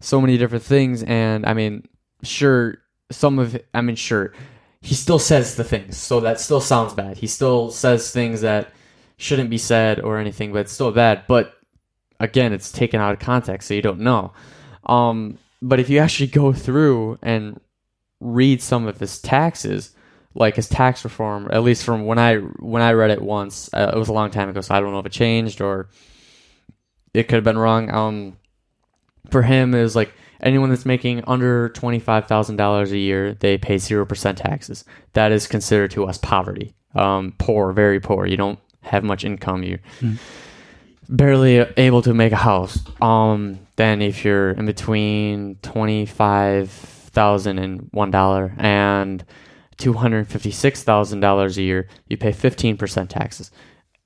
[0.00, 1.02] so many different things.
[1.02, 1.88] And I mean,
[2.22, 2.78] sure,
[3.10, 3.60] some of.
[3.72, 4.32] I mean, sure,
[4.80, 7.16] he still says the things, so that still sounds bad.
[7.16, 8.70] He still says things that
[9.16, 11.22] shouldn't be said or anything, but it's still bad.
[11.26, 11.54] But
[12.20, 14.32] again, it's taken out of context, so you don't know.
[14.86, 17.60] Um, but if you actually go through and
[18.20, 19.92] read some of his taxes,
[20.34, 23.92] like his tax reform, at least from when I when I read it once, uh,
[23.94, 25.88] it was a long time ago, so I don't know if it changed or
[27.14, 27.90] it could have been wrong.
[27.90, 28.36] Um,
[29.30, 33.34] for him, it was like anyone that's making under twenty five thousand dollars a year,
[33.34, 34.84] they pay zero percent taxes.
[35.14, 38.26] That is considered to us poverty, um, poor, very poor.
[38.26, 39.62] You don't have much income.
[39.62, 39.78] You
[41.08, 42.78] barely able to make a house.
[43.00, 49.24] Um, then if you're in between twenty five thousand and one dollar and
[49.76, 53.50] two hundred fifty six thousand dollars a year, you pay fifteen percent taxes.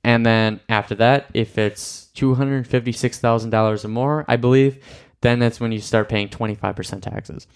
[0.04, 4.37] And then after that, if it's two hundred fifty six thousand dollars or more, I
[4.37, 4.82] believe,
[5.20, 7.46] then that's when you start paying twenty five percent taxes.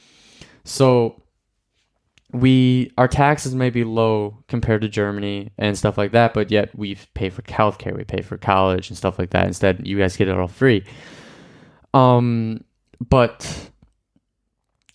[0.65, 1.23] So
[2.33, 6.75] we our taxes may be low compared to Germany and stuff like that, but yet
[6.77, 9.47] we pay for healthcare, we pay for college and stuff like that.
[9.47, 10.85] Instead, you guys get it all free.
[11.95, 12.65] Um,
[13.01, 13.71] but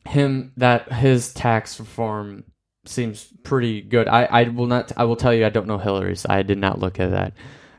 [0.07, 2.43] him that his tax reform
[2.89, 4.07] seems pretty good.
[4.07, 4.91] I I will not.
[4.97, 6.25] I will tell you, I don't know Hillary's.
[6.29, 7.33] I did not look at that.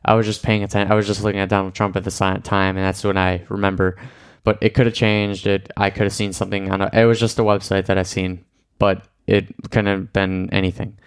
[0.05, 0.91] I was just paying attention.
[0.91, 3.97] I was just looking at Donald Trump at the time, and that's when I remember.
[4.45, 5.47] But it could have changed.
[5.47, 5.71] It.
[5.77, 6.81] I could have seen something on.
[6.83, 8.45] A, it was just a website that I seen,
[8.79, 10.99] but it couldn't have been anything.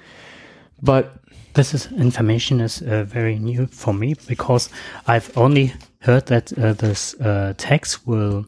[0.82, 1.22] But
[1.54, 4.70] This is information is uh, very new for me because
[5.08, 8.46] I've only heard that uh, this uh, tax will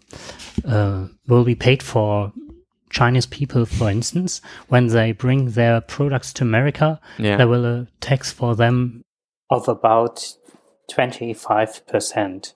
[0.66, 2.32] uh, will be paid for
[2.94, 7.00] Chinese people, for instance, when they bring their products to America.
[7.18, 9.02] yeah, There will a tax for them
[9.50, 10.36] of about
[10.90, 12.54] twenty five percent.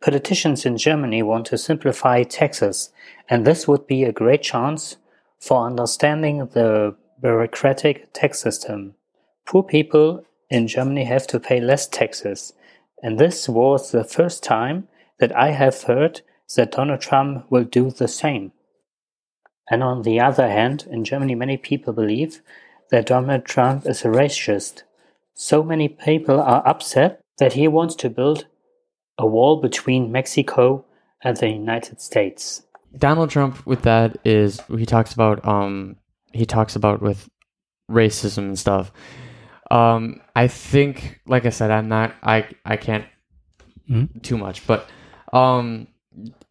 [0.00, 2.90] Politicians in Germany want to simplify taxes,
[3.28, 4.96] and this would be a great chance
[5.40, 8.94] for understanding the bureaucratic tax system.
[9.46, 12.52] Poor people in Germany have to pay less taxes,
[13.02, 16.22] and this was the first time that I have heard
[16.56, 18.52] that Donald Trump will do the same.
[19.70, 22.40] And on the other hand, in Germany, many people believe
[22.90, 24.82] that Donald Trump is a racist.
[25.34, 28.46] So many people are upset that he wants to build
[29.18, 30.84] a wall between Mexico
[31.22, 32.62] and the United States.
[32.96, 35.96] Donald Trump with that is he talks about um
[36.32, 37.28] he talks about with
[37.90, 38.92] racism and stuff.
[39.70, 42.14] Um, I think, like I said, I'm not.
[42.22, 43.04] I I can't
[43.90, 44.22] Mhm.
[44.22, 44.88] too much, but
[45.32, 45.88] um,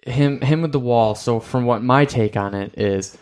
[0.06, 1.16] him him with the wall.
[1.16, 3.18] So from what my take on it is,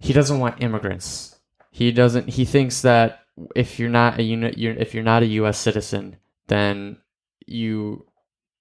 [0.00, 1.36] he doesn't want immigrants.
[1.70, 2.28] He doesn't.
[2.28, 3.20] He thinks that
[3.56, 5.58] if you're not a unit, you're, if you're not a U.S.
[5.58, 6.98] citizen, then
[7.46, 8.06] you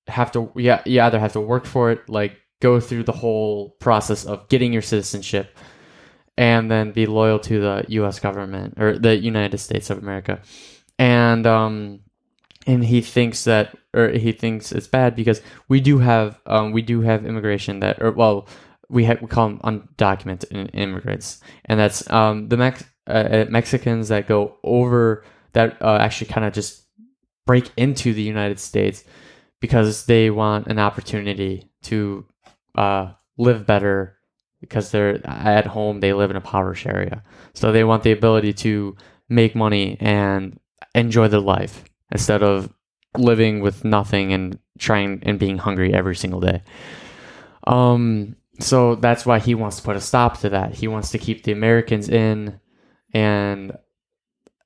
[0.08, 0.52] have to.
[0.56, 4.48] Yeah, you either have to work for it, like go through the whole process of
[4.50, 5.58] getting your citizenship,
[6.38, 8.20] and then be loyal to the U.S.
[8.20, 10.42] government or the United States of America,
[10.98, 12.00] and um,
[12.66, 16.82] and he thinks that or he thinks it's bad because we do have um we
[16.82, 18.48] do have immigration that or well
[18.90, 21.42] we have we call them undocumented immigrants.
[21.66, 25.24] And that's um the Mex- uh, uh, Mexicans that go over
[25.54, 26.84] that uh, actually kind of just
[27.46, 29.04] break into the United States
[29.60, 32.26] because they want an opportunity to
[32.76, 34.18] uh live better
[34.62, 37.24] because they're at home they live in a impoverished area.
[37.54, 38.96] So they want the ability to
[39.28, 40.60] make money and
[40.94, 42.74] enjoy their life instead of
[43.18, 46.64] living with nothing and trying and being hungry every single day.
[47.68, 50.76] Um, so that's why he wants to put a stop to that.
[50.76, 52.60] He wants to keep the Americans in
[53.14, 53.78] and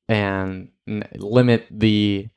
[0.07, 0.69] and
[1.15, 2.29] limit the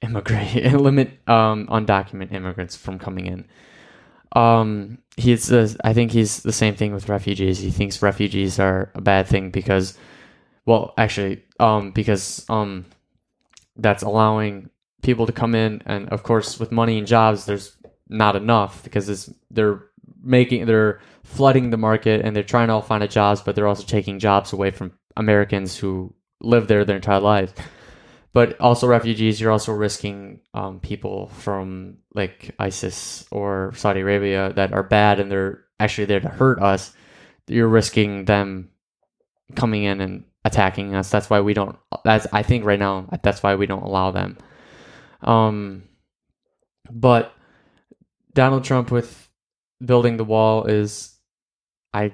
[0.00, 3.48] immigrant limit um undocumented immigrants from coming in.
[4.34, 7.60] Um, he's the, I think he's the same thing with refugees.
[7.60, 9.96] He thinks refugees are a bad thing because,
[10.66, 12.84] well, actually, um, because um,
[13.76, 14.70] that's allowing
[15.02, 17.76] people to come in, and of course, with money and jobs, there's
[18.08, 19.82] not enough because they're
[20.22, 23.66] making they're flooding the market and they're trying to all find a jobs, but they're
[23.66, 27.52] also taking jobs away from Americans who live there their entire lives.
[28.34, 29.40] but also refugees.
[29.40, 35.30] You're also risking um, people from like ISIS or Saudi Arabia that are bad and
[35.30, 36.92] they're actually there to hurt us.
[37.46, 38.70] You're risking them
[39.54, 41.10] coming in and attacking us.
[41.10, 41.76] That's why we don't.
[42.04, 44.36] That's I think right now that's why we don't allow them.
[45.22, 45.84] Um,
[46.90, 47.32] but
[48.34, 49.28] Donald Trump with
[49.84, 51.16] building the wall is,
[51.92, 52.12] I,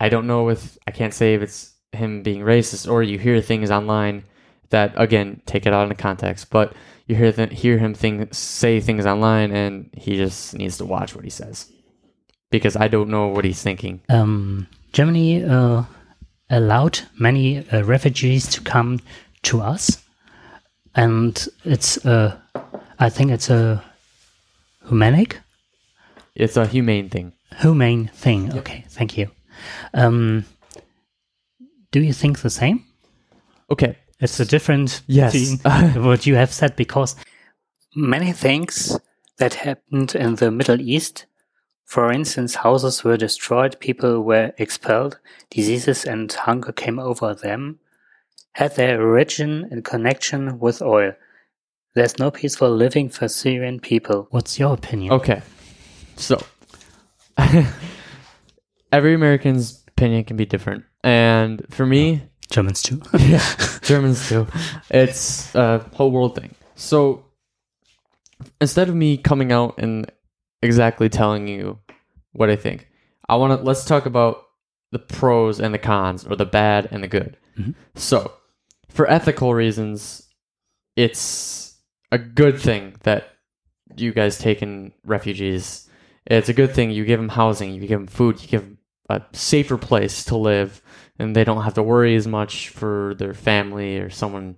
[0.00, 3.40] I don't know if I can't say if it's him being racist or you hear
[3.40, 4.24] things online
[4.70, 6.74] that again take it out of context, but
[7.06, 11.14] you hear th- hear him thing say things online and he just needs to watch
[11.14, 11.70] what he says
[12.50, 14.00] because I don't know what he's thinking.
[14.08, 15.82] Um, Germany uh,
[16.50, 19.00] allowed many uh, refugees to come
[19.42, 20.02] to us,
[20.94, 22.36] and it's uh,
[22.98, 23.82] I think it's a
[24.88, 25.38] humanic,
[26.34, 27.32] It's a humane thing.
[27.60, 28.52] humane thing.
[28.58, 29.30] Okay, thank you.
[29.94, 30.44] Um,
[31.92, 32.84] do you think the same?
[33.70, 33.96] Okay.
[34.20, 35.56] It's a different Yes.
[35.96, 37.16] what you have said because
[37.94, 38.98] many things
[39.38, 41.26] that happened in the Middle East,
[41.84, 45.18] for instance, houses were destroyed, people were expelled,
[45.50, 47.78] diseases and hunger came over them,
[48.52, 51.12] had their origin and connection with oil.
[51.94, 54.26] There's no peaceful living for Syrian people.
[54.30, 55.12] What's your opinion?
[55.12, 55.42] Okay.
[56.16, 56.44] So
[58.92, 60.84] every American's opinion can be different.
[61.04, 63.02] And for me, Germans too.
[63.18, 63.44] yeah,
[63.82, 64.46] Germans too.
[64.90, 66.54] It's a whole world thing.
[66.74, 67.24] So
[68.60, 70.10] instead of me coming out and
[70.64, 71.78] exactly telling you
[72.32, 72.88] what I think,
[73.28, 74.42] I want to let's talk about
[74.90, 77.36] the pros and the cons, or the bad and the good.
[77.58, 77.74] Mhm.
[77.94, 78.32] So,
[78.88, 80.28] for ethical reasons,
[80.96, 81.76] it's
[82.12, 83.28] a good thing that
[83.96, 85.88] you guys take in refugees.
[86.26, 86.90] It's a good thing.
[86.90, 88.78] You give them housing, you give them food, you give them
[89.10, 90.80] a safer place to live
[91.18, 94.56] and they don't have to worry as much for their family or someone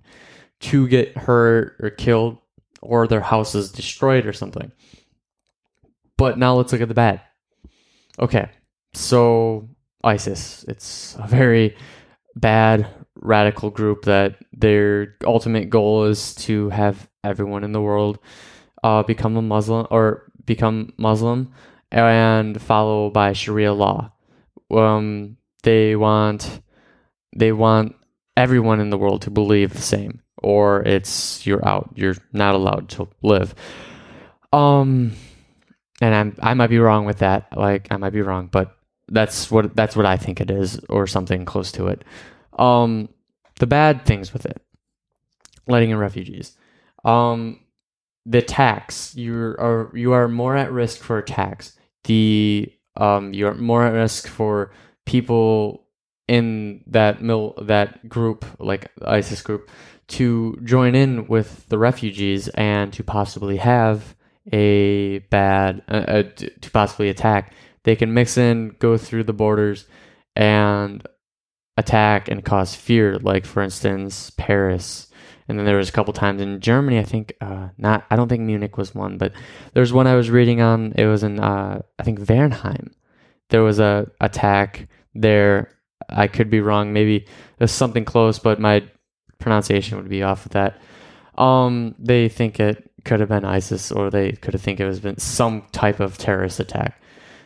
[0.59, 2.37] to get hurt or killed
[2.81, 4.71] or their house is destroyed or something.
[6.17, 7.21] But now let's look at the bad.
[8.19, 8.49] Okay,
[8.93, 9.69] so
[10.03, 11.75] ISIS, it's a very
[12.35, 18.19] bad radical group that their ultimate goal is to have everyone in the world
[18.83, 21.51] uh, become a Muslim or become Muslim
[21.91, 24.11] and follow by Sharia law.
[24.71, 26.61] Um, they want
[27.35, 27.95] they want
[28.35, 31.91] everyone in the world to believe the same, or it's you're out.
[31.95, 33.53] You're not allowed to live.
[34.53, 35.13] Um,
[36.01, 37.57] and I'm I might be wrong with that.
[37.57, 38.75] Like I might be wrong, but
[39.07, 42.03] that's what that's what I think it is, or something close to it.
[42.57, 43.09] Um,
[43.59, 44.61] the bad things with it,
[45.67, 46.55] letting in refugees.
[47.05, 47.61] Um,
[48.25, 51.77] the tax you are you are more at risk for attacks.
[52.03, 54.71] The um, you're more at risk for
[55.05, 55.85] people
[56.27, 59.69] in that mil that group, like ISIS group,
[60.09, 64.15] to join in with the refugees and to possibly have
[64.51, 66.23] a bad uh, uh,
[66.61, 67.53] to possibly attack.
[67.83, 69.85] They can mix in, go through the borders,
[70.35, 71.05] and
[71.77, 73.17] attack and cause fear.
[73.19, 75.07] Like for instance, Paris,
[75.47, 76.99] and then there was a couple times in Germany.
[76.99, 78.05] I think uh, not.
[78.09, 79.33] I don't think Munich was one, but
[79.73, 80.93] there's one I was reading on.
[80.95, 82.91] It was in uh, I think Wernheim.
[83.49, 85.73] There was a attack there.
[86.09, 86.93] I could be wrong.
[86.93, 87.27] Maybe
[87.57, 88.83] there's something close, but my
[89.39, 90.81] pronunciation would be off of that.
[91.37, 94.99] Um, they think it could have been ISIS, or they could have think it was
[94.99, 97.01] been some type of terrorist attack.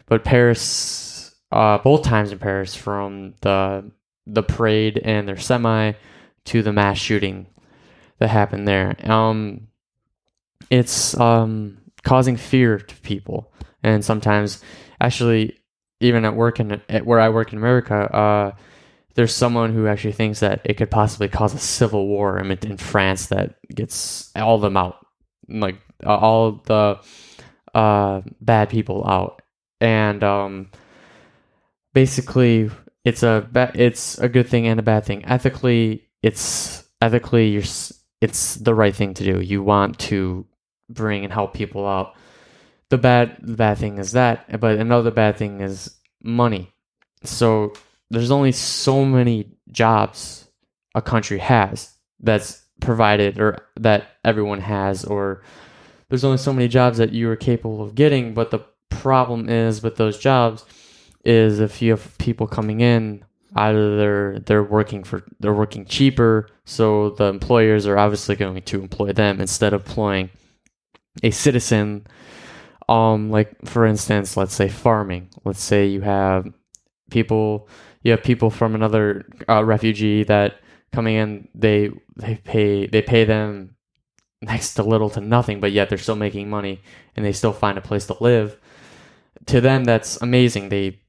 [0.07, 3.91] But Paris, uh, both times in Paris, from the
[4.28, 5.93] the parade and their semi
[6.45, 7.47] to the mass shooting
[8.20, 8.95] that happened there.
[9.09, 9.68] Um,
[10.70, 13.51] it's um, causing fear to people,
[13.84, 14.62] and sometimes,
[14.99, 15.57] actually,
[15.99, 18.51] even at work in at where I work in America, uh,
[19.16, 22.78] there's someone who actually thinks that it could possibly cause a civil war in, in
[22.78, 25.01] France that gets all of them out,
[25.60, 26.99] like uh, all the
[27.74, 29.41] uh, bad people out,
[29.80, 30.72] and um,
[31.93, 32.70] basically
[33.04, 35.26] it's a ba- it's a good thing and a bad thing.
[35.26, 37.64] Ethically, it's ethically you're
[38.22, 39.41] it's the right thing to do.
[39.41, 40.45] You want to
[40.89, 42.16] bring and help people out.
[42.89, 46.72] The bad the bad thing is that, but another bad thing is money.
[47.24, 47.74] So
[48.10, 50.47] there's only so many jobs
[50.93, 55.42] a country has that's provided or that everyone has or
[56.10, 58.60] there's only so many jobs that you are capable of getting but the
[58.90, 60.66] problem is with those jobs
[61.24, 63.24] is if you have people coming in
[63.56, 68.80] either they're they're working for they're working cheaper so the employers are obviously going to
[68.80, 70.30] employ them instead of employing
[71.24, 72.08] a citizen.
[72.88, 75.30] Um like for instance let's say farming.
[75.44, 76.48] Let's say you have
[77.10, 77.68] people
[78.04, 80.56] you have people from another uh, refugee that
[80.94, 83.76] coming in, they they pay they pay them
[84.42, 86.82] next to little to nothing, but yet they're still making money
[87.16, 88.58] and they still find a place to live.
[89.48, 90.70] To them, that's amazing.
[90.70, 91.00] They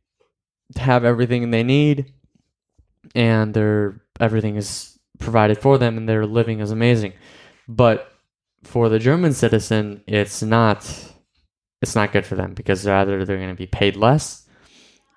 [0.77, 2.13] have everything they need,
[3.15, 7.13] and their everything is provided for them, and their living is amazing.
[7.69, 8.13] But
[8.65, 11.13] for the German citizen, it's not
[11.83, 14.42] it's not good for them because either they're going to be paid less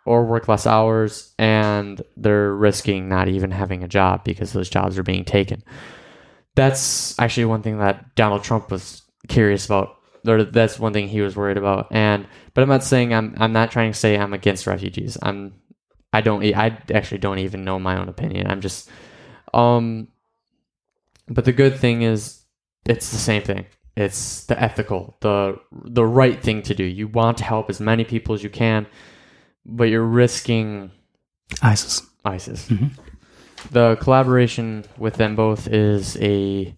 [0.06, 4.98] or work less hours, and they're risking not even having a job because those jobs
[4.98, 5.64] are being taken.
[6.56, 9.98] That's actually one thing that Donald Trump was curious about.
[10.28, 11.88] Or that's one thing he was worried about.
[11.92, 15.18] And but I'm not saying I'm I'm not trying to say I'm against refugees.
[15.22, 15.54] I'm
[16.12, 18.48] I don't I actually don't even know my own opinion.
[18.48, 18.90] I'm just
[19.54, 20.08] um
[21.28, 22.44] but the good thing is
[22.86, 23.66] it's the same thing.
[23.96, 26.84] It's the ethical, the the right thing to do.
[26.84, 28.88] You want to help as many people as you can,
[29.66, 30.92] but you're risking
[31.62, 32.02] ISIS.
[32.24, 32.68] ISIS.
[32.70, 32.92] Mhm.
[33.72, 36.76] The collaboration with them both is a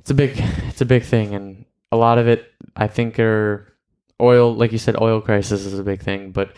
[0.00, 0.32] it's a big
[0.68, 3.72] it's a big thing and a lot of it I think are
[4.20, 6.54] oil like you said oil crisis is a big thing but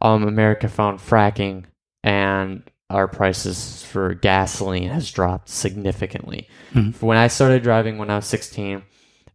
[0.00, 1.64] um America found fracking
[2.02, 6.48] and our prices for gasoline has dropped significantly.
[6.74, 7.00] Mhm.
[7.00, 8.82] When I started driving when I was 16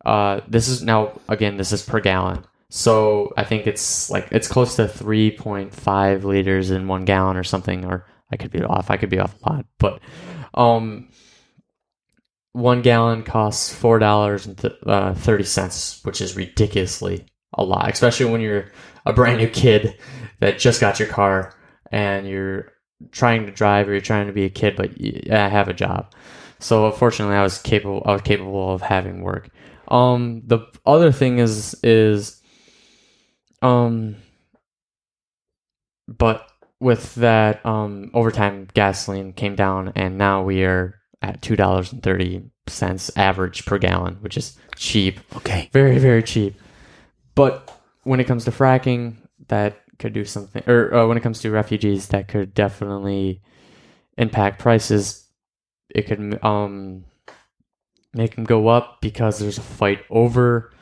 [0.05, 2.43] uh this is now again this is per gallon.
[2.69, 7.85] So I think it's like it's close to 3.5 liters in 1 gallon or something
[7.85, 8.91] or I could be off.
[8.91, 10.01] I could be off a lot, but
[10.53, 11.09] um,
[12.51, 18.31] one gallon costs four dollars and uh, thirty cents, which is ridiculously a lot, especially
[18.31, 18.71] when you're
[19.05, 19.97] a brand new kid
[20.39, 21.53] that just got your car
[21.91, 22.73] and you're
[23.11, 25.73] trying to drive or you're trying to be a kid, but you uh, have a
[25.73, 26.13] job.
[26.59, 28.01] So fortunately, I was capable.
[28.05, 29.49] I was capable of having work.
[29.87, 32.36] Um, the other thing is is
[33.67, 34.15] um,
[36.07, 36.49] but
[36.79, 42.03] with that um overtime gasoline came down and now we are at two dollars and
[42.03, 45.19] thirty cents average per gallon which is cheap.
[45.35, 45.69] Okay.
[45.73, 46.55] very very cheap.
[47.33, 47.71] But
[48.03, 49.15] when it comes to fracking
[49.47, 53.41] that could do something or uh, when it comes to refugees that could definitely
[54.17, 55.23] impact prices.
[55.89, 57.05] It could um
[58.13, 60.73] make them go up because there's a fight over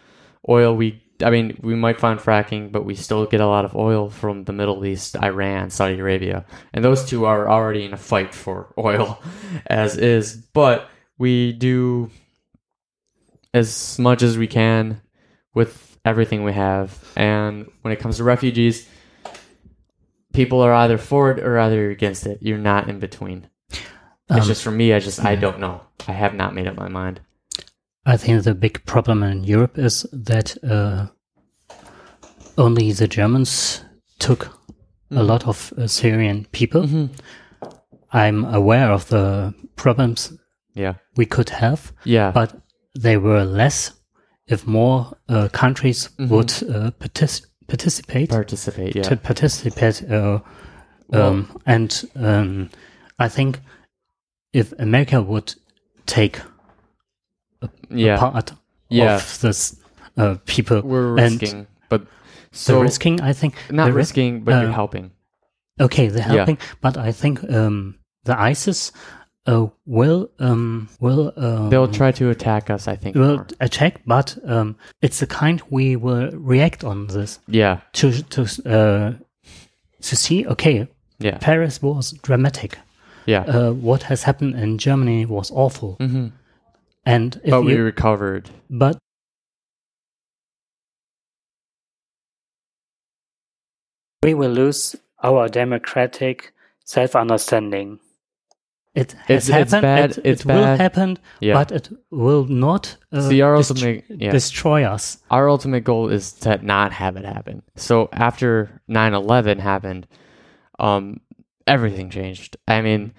[0.49, 0.75] oil.
[0.75, 4.09] We I mean, we might find fracking, but we still get a lot of oil
[4.09, 6.45] from the Middle East, Iran, Saudi Arabia.
[6.73, 9.21] And those two are already in a fight for oil
[9.67, 10.35] as is.
[10.35, 12.11] But we do
[13.53, 15.01] as much as we can
[15.53, 16.97] with everything we have.
[17.15, 18.87] And when it comes to refugees,
[20.33, 22.39] people are either for it or either against it.
[22.41, 23.47] You're not in between.
[23.69, 23.81] It's
[24.29, 25.81] Um, just for me, I just, I don't know.
[26.07, 27.21] I have not made up my mind.
[28.05, 31.07] I think the big problem in Europe is that uh,
[32.57, 33.81] only the Germans
[34.19, 34.45] took
[35.11, 35.27] a Mhm.
[35.27, 36.83] lot of uh, Syrian people.
[36.83, 37.09] Mhm.
[38.11, 40.31] I'm aware of the problems
[40.73, 40.93] Yeah.
[41.17, 42.31] we could have, Yeah.
[42.31, 42.53] but
[43.01, 43.91] they were less
[44.47, 46.29] if more uh, countries Mhm.
[46.29, 48.95] would uh, partic- participate Participate.
[48.95, 49.03] Yeah.
[49.09, 50.03] to participate.
[50.09, 50.39] Uh,
[51.13, 52.69] um, and um,
[53.19, 53.59] I think
[54.53, 55.55] if America would
[56.05, 56.41] take
[57.89, 58.17] yeah.
[58.17, 58.53] part
[58.89, 59.15] Yeah.
[59.15, 59.75] of this
[60.17, 62.07] uh, people, We're and risking, but the
[62.51, 65.11] so risking, I think not the ri- risking, but you're uh, helping.
[65.79, 66.35] Okay, they're Yeah.
[66.45, 68.91] helping, but I think um, the ISIS
[69.47, 72.87] uh, will um, will um, They'll try to attack us.
[72.87, 73.15] I think.
[73.15, 73.47] will more.
[73.59, 77.79] attack, but um, it's the kind we will react on this Yeah.
[77.93, 79.13] to to uh,
[80.01, 80.47] to see.
[80.47, 80.87] Okay,
[81.19, 81.37] Yeah.
[81.39, 82.77] Paris was dramatic.
[83.27, 83.43] Yeah.
[83.47, 86.27] Uh, what has happened in Germany was awful, hmm
[87.05, 88.49] and if But we recovered.
[88.69, 88.97] but
[94.23, 96.53] we will lose our democratic
[96.83, 97.99] self-understanding.
[98.95, 99.81] It has it's happened.
[99.81, 101.53] bad, It, it's it will happen, Yeah.
[101.53, 105.17] but it will not uh, See, our dest- ultimate, yeah, destroy us.
[105.29, 107.61] our ultimate goal is to not have it happen.
[107.75, 110.07] So after 9-11 happened,
[110.79, 111.19] um,
[111.67, 112.55] everything changed.
[112.69, 113.13] I mean,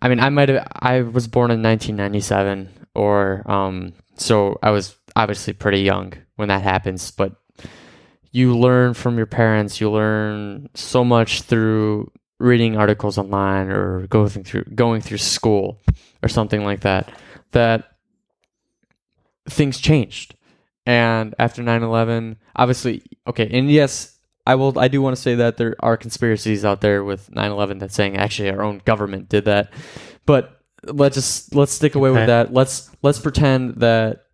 [0.00, 0.66] I mean, I might have.
[0.74, 6.62] I was born in 1997, or um, so I was obviously pretty young when that
[6.62, 7.10] happens.
[7.10, 7.34] But
[8.30, 9.80] you learn from your parents.
[9.80, 15.80] You learn so much through reading articles online or going through going through school
[16.22, 17.12] or something like that.
[17.52, 17.92] That
[19.48, 20.34] things changed.
[20.84, 25.56] And after 9/11, obviously, okay, and yes, I will I do want to say that
[25.56, 29.72] there are conspiracies out there with 9/11 that's saying actually our own government did that.
[30.26, 32.52] But let's just let's stick away with that.
[32.52, 34.24] Let's let's pretend that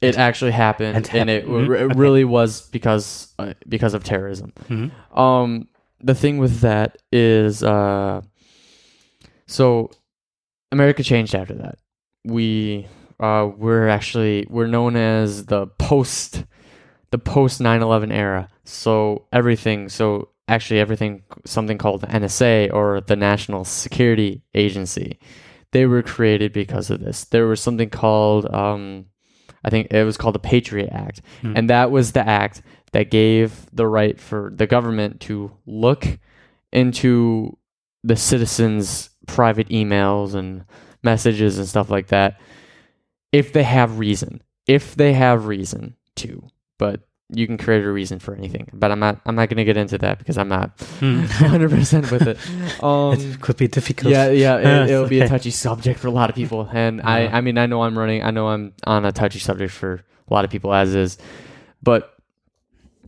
[0.00, 1.66] it actually happened It and it, happened.
[1.74, 1.98] it Okay.
[1.98, 4.52] really was because uh, because of terrorism.
[4.68, 4.90] Mhm.
[5.18, 5.68] Um,
[6.00, 8.20] the thing with that is, uh,
[9.46, 9.90] so
[10.70, 11.78] America changed after that.
[12.24, 12.86] We
[13.20, 16.44] uh, we're actually we're known as the post
[17.10, 18.48] the post 9/11 era.
[18.64, 25.18] So everything so actually everything something called the NSA or the National Security Agency.
[25.72, 27.24] They were created because of this.
[27.24, 29.06] There was something called um,
[29.64, 31.20] I think it was called the Patriot Act.
[31.42, 31.52] Hmm.
[31.56, 32.62] And that was the act
[32.92, 36.18] that gave the right for the government to look
[36.72, 37.56] into
[38.02, 40.64] the citizens' private emails and
[41.02, 42.40] messages and stuff like that
[43.32, 44.42] if they have reason.
[44.66, 46.48] If they have reason to.
[46.78, 48.68] But you can create a reason for anything.
[48.72, 50.70] But I'm not I'm not gonna get into that because I'm not
[51.00, 51.20] Hmm.
[51.40, 52.38] 100 percent with it.
[52.82, 54.12] Um it could be difficult.
[54.12, 57.00] yeah, yeah, Ah, it, it'll be a touchy subject for a lot of people, and
[57.02, 60.00] I, I mean, I know I'm running, I know I'm on a touchy subject for
[60.30, 61.18] a lot of people as is,
[61.82, 62.14] but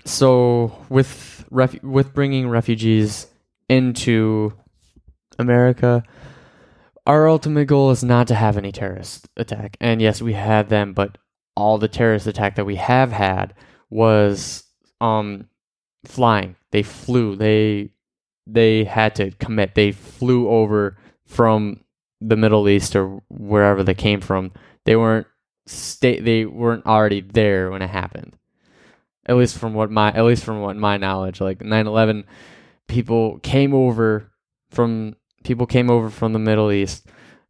[0.05, 3.27] so with ref, with bringing refugees
[3.69, 4.53] into
[5.39, 6.03] America,
[7.07, 10.93] our ultimate goal is not to have any terrorist attack, and yes, we had them,
[10.93, 11.19] but
[11.57, 13.55] all the terrorist attack that we have had
[13.91, 14.65] was
[15.01, 15.49] um
[16.05, 16.57] flying.
[16.71, 17.37] They flew.
[17.37, 17.91] They
[18.47, 19.75] they had to commit.
[19.75, 21.85] They flew over from
[22.21, 24.53] the Middle East or wherever they came from.
[24.85, 25.27] They weren't
[25.67, 26.25] state.
[26.25, 28.37] They weren't already there when it happened.
[29.27, 32.25] At least from what my at least from what my knowledge, like 9/11,
[32.89, 34.31] people came over
[34.71, 37.07] from people came over from the Middle East,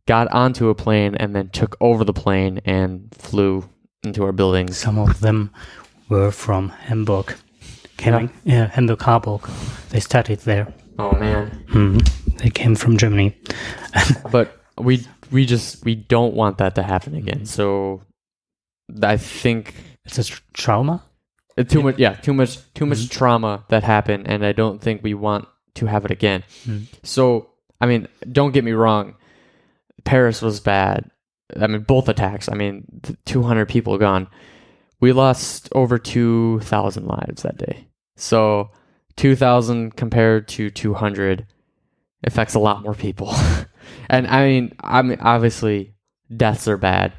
[0.06, 3.68] got onto a plane, and then took over the plane and flew
[4.02, 4.76] into our buildings.
[4.76, 5.50] Some of them
[6.10, 7.34] were from Hamburg.
[7.96, 8.66] Coming, yeah.
[8.68, 9.48] Hamburg Harburg.
[9.90, 10.72] They studied there.
[10.98, 11.64] Oh man!
[11.70, 11.98] Hmm.
[12.38, 13.36] They came from Germany.
[14.32, 17.46] but we we just we don't want that to happen again.
[17.46, 18.02] So
[19.02, 21.02] I think It's a tr- trauma.
[21.58, 25.02] uh, too much yeah too much too much trauma that happened, and I don't think
[25.02, 26.42] we want to have it again.
[26.66, 26.86] Mm.
[27.02, 27.50] So
[27.80, 29.14] I mean, don't get me wrong,
[30.04, 31.10] Paris was bad.
[31.58, 32.48] I mean, both attacks.
[32.48, 32.84] I mean,
[33.26, 34.26] two hundred people gone.
[35.00, 37.88] We lost over two thousand lives that day.
[38.16, 38.70] So
[39.16, 41.46] two thousand compared to two hundred
[42.24, 43.34] affects a lot more people.
[44.10, 45.94] and I mean, I mean, obviously,
[46.34, 47.12] deaths are bad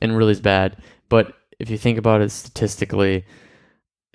[0.00, 0.76] and really is bad.
[1.08, 3.24] But if you think about it statistically,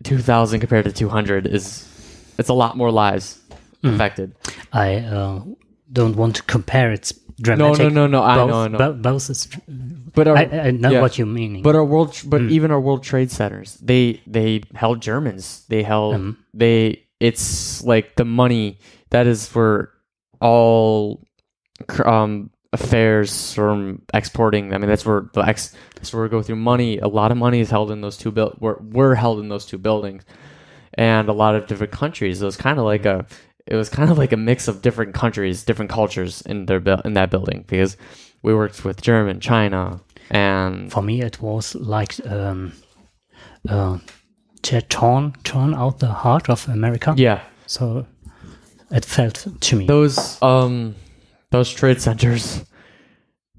[0.03, 1.86] two thousand compared to two hundred is
[2.38, 3.39] it's a lot more lives
[3.84, 3.95] Mm.
[3.95, 4.36] affected.
[4.74, 5.41] I uh,
[5.89, 6.91] don't want to compare.
[6.91, 6.95] No,
[7.41, 7.79] dramatic.
[7.79, 8.23] no, no, no.
[8.23, 8.77] I both, know, I know.
[8.77, 9.47] bo- both is.
[10.13, 11.01] but our, I, I know yeah.
[11.01, 11.61] what you mean.
[11.61, 12.51] But our world, tr- but Mm.
[12.51, 15.65] even our World Trade Centers, they they held Germans.
[15.69, 16.37] They held Um.
[16.53, 17.03] they.
[17.19, 18.79] It's like the money
[19.09, 19.91] that is for
[20.39, 21.21] all
[22.05, 24.73] um affairs from exporting.
[24.73, 25.75] I mean, that's where the ex.
[25.95, 26.97] That's where we go through money.
[26.99, 28.57] A lot of money is held in those two build.
[28.59, 30.23] Were were held in those two buildings,
[30.93, 32.41] and a lot of different countries.
[32.41, 33.25] It was kind of like a.
[33.70, 37.01] It was kind of like a mix of different countries, different cultures in their buil-
[37.05, 37.97] in that building because
[38.43, 40.01] we worked with German, China,
[40.32, 42.74] and For me, it was like um,
[43.70, 43.97] uh,
[44.63, 47.13] to torn, torn out the heart of America.
[47.17, 48.05] yeah, So
[48.91, 49.86] it felt to me.
[49.86, 50.95] those um
[51.51, 52.63] those trade centers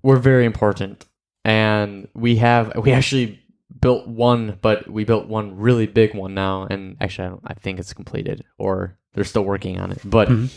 [0.03, 1.07] were very important
[1.45, 3.39] and we have we actually
[3.81, 7.55] built one but we built one really big one now and actually I, don't, I
[7.55, 9.99] think it's completed or they're still working on it.
[10.05, 10.51] But Mhm.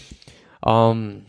[0.68, 1.26] um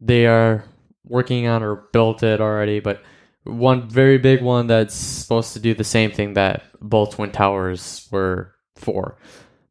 [0.00, 0.64] they are
[1.04, 3.00] working on or built it already but
[3.44, 8.08] one very big one that's supposed to do the same thing that both twin towers
[8.10, 9.16] were for.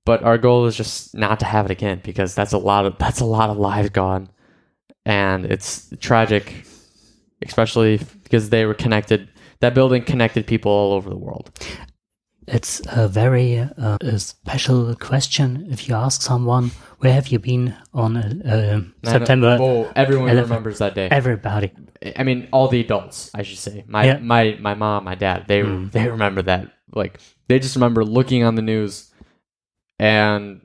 [0.05, 2.97] But our goal is just not to have it again because that's a lot of
[2.97, 4.29] that's a lot of lives gone.
[5.05, 6.65] And it's tragic
[7.45, 9.27] especially because they were connected
[9.59, 11.51] that building connected people all over the world
[12.47, 15.67] It's a very uh, a special question.
[15.71, 19.57] If you ask someone, where have you been on uh, uh, September?
[19.59, 20.41] oh everyone 11th.
[20.43, 21.71] remembers that day Everybody.
[22.15, 24.17] i mean all the adults i should say my Yeah.
[24.19, 25.91] my my mom my dad they Mm.
[25.95, 29.11] they remember that like they just remember looking on the news
[29.99, 30.61] and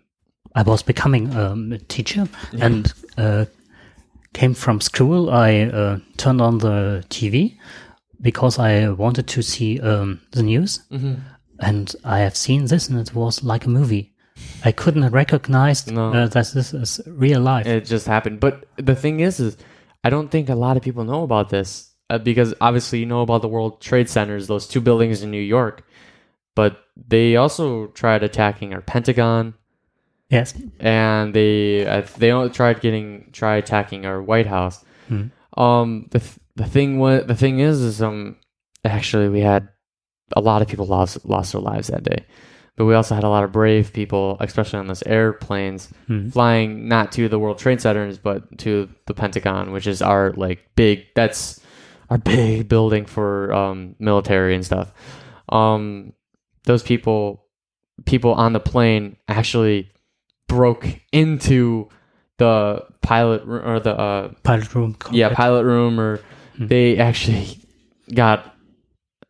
[0.54, 2.28] I was becoming um, a teacher
[2.60, 3.44] and uh,
[4.34, 5.30] came from school.
[5.30, 7.56] I uh, turned on the TV
[8.20, 10.80] because I wanted to see um, the news,
[11.60, 14.14] and I have seen this, and it was like a movie.
[14.64, 16.12] I couldn't recognize No.
[16.12, 17.66] uh, that this is real life.
[17.66, 18.40] it just happened.
[18.40, 19.56] But the thing is, is
[20.02, 23.20] I don't think a lot of people know about this uh, because obviously you know
[23.22, 25.84] about the World Trade Centers, those two buildings in New York,
[26.56, 29.54] but they also tried attacking our Pentagon,
[30.30, 34.84] yes, and they uh, they tried getting try attacking our White House.
[35.08, 35.26] Hmm.
[35.56, 38.36] Um, the th- the thing was the thing is is um
[38.84, 39.68] actually we had
[40.36, 42.24] a lot of people lost lost their lives that day
[42.76, 46.32] but we also had a lot of brave people, especially on those airplanes, Mhm.
[46.32, 50.60] flying not to the World Trade Centers, but to the Pentagon, which is our like
[50.76, 51.04] big.
[51.14, 51.60] That's
[52.08, 54.92] our big building for um, military and stuff.
[55.50, 56.14] Um,
[56.64, 57.44] those people,
[58.06, 59.90] people on the plane, actually
[60.48, 61.88] broke into
[62.38, 64.96] the pilot or the uh, Pilot room.
[65.10, 66.20] yeah pilot room or
[66.56, 66.66] Hmm.
[66.68, 67.58] they actually
[68.14, 68.54] got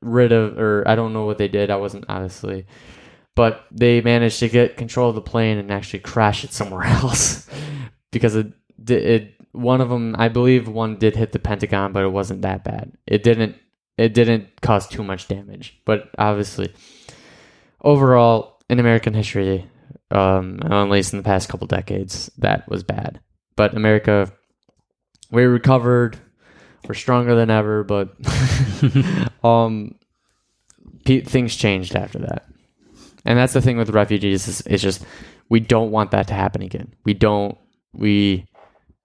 [0.03, 2.67] rid of or i don't know what they did i wasn't obviously
[3.37, 7.49] but they managed to get control of the plane and actually crash it somewhere else
[8.11, 8.53] because it,
[8.89, 12.65] it one of them i believe one did hit the pentagon but it wasn't that
[12.65, 12.93] bad.
[13.07, 13.57] It didn't
[13.99, 16.73] it didn't cause too much damage but obviously
[17.83, 19.67] overall in american history
[20.11, 23.21] um at least in the past couple decades that was bad.
[23.57, 24.33] But america
[25.31, 26.19] we recovered.
[26.89, 28.17] We're stronger than ever but
[29.45, 29.95] um
[31.05, 32.47] pe- things changed after that.
[33.25, 35.05] And that's the thing with refugees is it's just
[35.49, 36.95] we don't want that to happen again.
[37.05, 37.57] We don't
[37.93, 38.47] we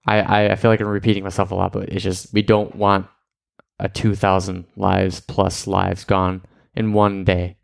[0.06, 2.76] I, I i feel like i'm repeating myself a lot but it's just we don't
[2.76, 3.08] want
[3.80, 6.42] a 2000 lives plus lives gone
[6.76, 7.56] in one day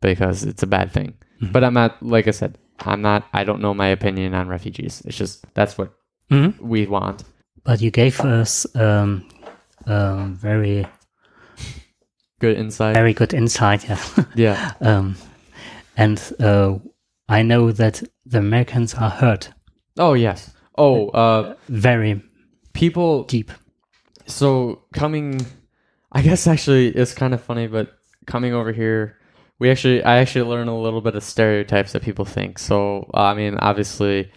[0.00, 1.14] because it's a bad thing.
[1.42, 1.52] Mhm.
[1.52, 5.02] but i'm not like i said i'm not i don't know my opinion on refugees.
[5.04, 5.92] It's just that's what
[6.30, 6.58] Mhm.
[6.60, 7.24] we want.
[7.64, 9.28] But you gave us um,
[9.86, 10.86] um, very,
[12.40, 13.88] good insight very good insight.
[13.88, 14.00] Yeah.
[14.34, 15.16] yeah um,
[15.96, 16.74] and uh,
[17.28, 19.50] I know that the Americans are hurt
[19.98, 22.22] oh yes oh uh very
[22.72, 23.50] people deep.
[24.26, 25.44] so coming
[26.12, 29.16] i guess actually it's kind of funny but coming over here
[29.58, 33.22] we actually i actually learned a little bit of stereotypes that people think so uh,
[33.22, 34.30] i mean obviously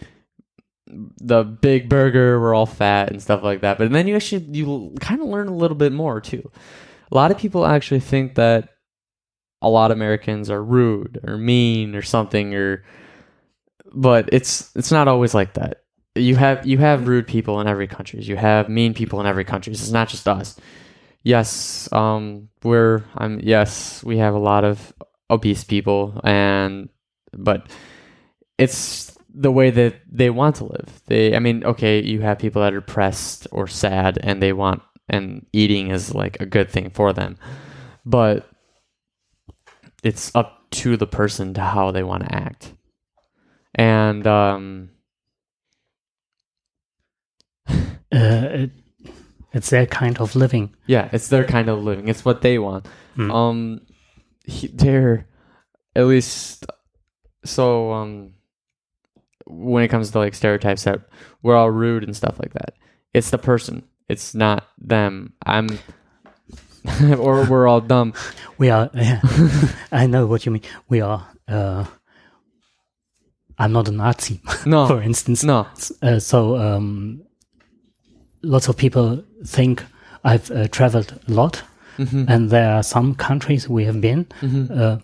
[0.86, 4.94] the big burger we're all fat and stuff like that but then you actually you
[5.00, 6.50] kind of learn a little bit more too
[7.10, 8.70] a lot of people actually think that
[9.62, 12.84] a lot of americans are rude or mean or something or
[13.92, 15.82] but it's it's not always like that.
[16.14, 18.20] You have you have rude people in every country.
[18.20, 19.72] You have mean people in every country.
[19.72, 20.56] It's not just us.
[21.22, 24.92] Yes um we're i'm yes we have a lot of
[25.28, 26.88] obese people and
[27.34, 27.70] but
[28.56, 31.02] it's the way that they want to live.
[31.06, 34.82] They i mean okay you have people that are depressed or sad and they want
[35.10, 37.36] and eating is like a good thing for them
[38.06, 38.48] but
[40.02, 42.72] it's up to the person to how they want to act
[43.74, 44.90] and um
[48.12, 48.70] Uh, it,
[49.52, 50.74] it's their kind of living.
[50.86, 52.08] Yeah, it's their kind of living.
[52.08, 52.86] It's what they want.
[53.16, 53.32] Mm.
[53.32, 53.80] Um,
[54.44, 55.26] he, they're
[55.94, 56.66] at least
[57.44, 57.92] so.
[57.92, 58.34] Um,
[59.46, 61.02] when it comes to like stereotypes that
[61.42, 62.74] we're all rude and stuff like that,
[63.14, 63.84] it's the person.
[64.10, 65.32] It's not them.
[65.46, 65.68] I'm,
[67.18, 68.12] or we're all dumb.
[68.58, 68.90] We are.
[69.92, 70.62] I know what you mean.
[70.88, 71.26] We are.
[71.48, 71.84] Uh,
[73.58, 75.44] I'm not a Nazi, no, for instance.
[75.44, 75.66] no.
[76.02, 77.22] Uh, so um,
[78.42, 79.84] lots of people think
[80.24, 81.62] I've uh, traveled a lot,
[81.98, 82.24] Mhm.
[82.28, 84.24] and there are some countries we have been.
[84.40, 84.70] Mhm.
[84.70, 84.98] Uh,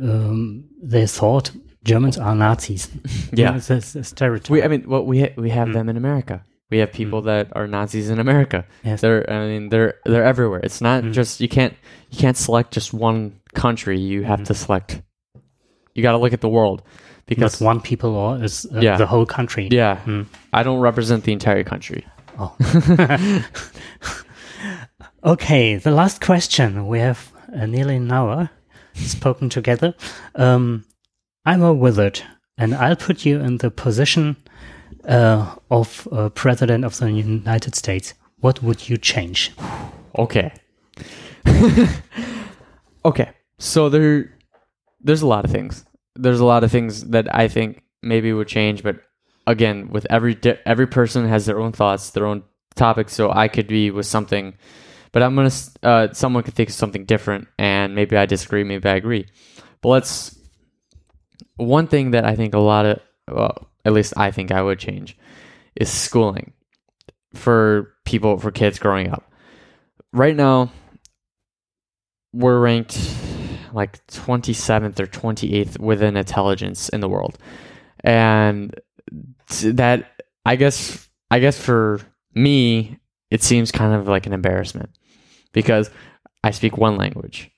[0.00, 1.50] um, they thought
[1.84, 2.88] Germans are Nazis.
[3.32, 3.56] Yeah.
[3.56, 4.50] it's a, it's a stereotype.
[4.50, 5.72] We, I mean, well, we ha- we have Mm.
[5.72, 6.42] them in America.
[6.70, 8.64] We have people that are Nazis in America.
[8.84, 9.00] Yes.
[9.00, 10.60] They're, I mean, they're they're everywhere.
[10.62, 11.12] It's not Mm.
[11.12, 11.74] just you can't
[12.10, 13.98] you can't select just one country.
[14.00, 14.46] You have Mm.
[14.46, 15.02] to select.
[15.94, 18.96] You got to look at the world not because one people or is uh, Yeah.
[18.96, 19.68] the whole country.
[19.72, 20.26] yeah, Mm.
[20.52, 22.04] I don't represent the entire country.
[22.38, 22.54] Oh.
[25.24, 26.86] okay, the last question.
[26.86, 28.50] We have uh, nearly an hour
[28.94, 29.94] spoken together.
[30.34, 30.84] Um,
[31.44, 32.22] I'm a wizard,
[32.58, 34.36] and I'll put you in the position
[35.10, 38.14] uh, of uh, President of the United States.
[38.40, 39.52] What would you change?
[40.18, 40.52] Okay.
[43.04, 43.30] okay.
[43.58, 44.32] So there
[45.00, 45.84] there's a lot of things.
[46.16, 48.96] There's a lot of things that I think maybe would change, but
[49.46, 52.44] again, with every every person has their own thoughts, their own
[52.74, 54.54] topics, so I could be with something
[55.12, 55.52] but I'm to
[55.82, 59.26] uh someone could think of something different and maybe I disagree, maybe I agree.
[59.82, 60.38] But let's
[61.56, 64.78] one thing that I think a lot of well, at least I think I would
[64.78, 65.16] change
[65.76, 66.52] is schooling
[67.34, 69.30] for people for kids growing up.
[70.12, 70.70] Right now
[72.32, 72.98] we're ranked
[73.72, 77.38] like 27th or 28th within intelligence in the world.
[78.02, 78.74] And
[79.62, 82.00] that I guess I guess for
[82.34, 82.98] me
[83.30, 84.90] it seems kind of like an embarrassment
[85.52, 85.90] because
[86.42, 87.50] I speak one language.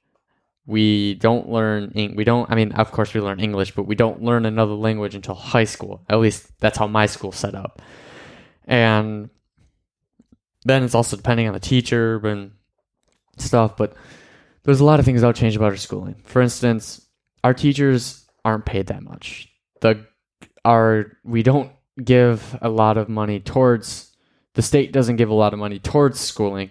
[0.66, 4.22] We don't learn we don't I mean of course we learn English but we don't
[4.22, 6.04] learn another language until high school.
[6.08, 7.82] At least that's how my school set up.
[8.66, 9.30] And
[10.64, 12.52] then it's also depending on the teacher and
[13.38, 13.94] stuff but
[14.64, 16.14] there's a lot of things that will change about our schooling.
[16.24, 17.04] For instance,
[17.42, 19.48] our teachers aren't paid that much.
[19.80, 20.06] The
[20.64, 24.12] our we don't give a lot of money towards
[24.54, 26.70] the state doesn't give a lot of money towards schooling,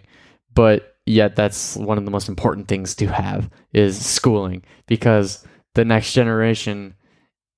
[0.53, 5.85] but yet that's one of the most important things to have is schooling because the
[5.85, 6.95] next generation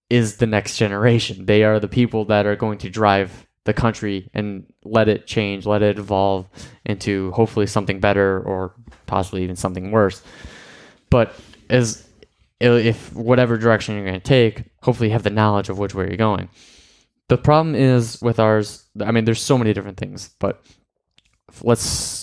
[0.10, 1.46] is the next generation.
[1.46, 5.66] They are the people that are going to drive the country and let it change,
[5.66, 6.48] let it evolve
[6.86, 8.76] into hopefully something better or
[9.06, 10.22] possibly even something worse.
[11.10, 11.34] But
[11.70, 12.08] as
[12.60, 16.08] if whatever direction you're going to take, hopefully you have the knowledge of which way
[16.08, 16.50] you're going.
[17.30, 18.86] The problem is with ours.
[19.02, 20.64] I mean, there's so many different things, but
[21.62, 22.23] let's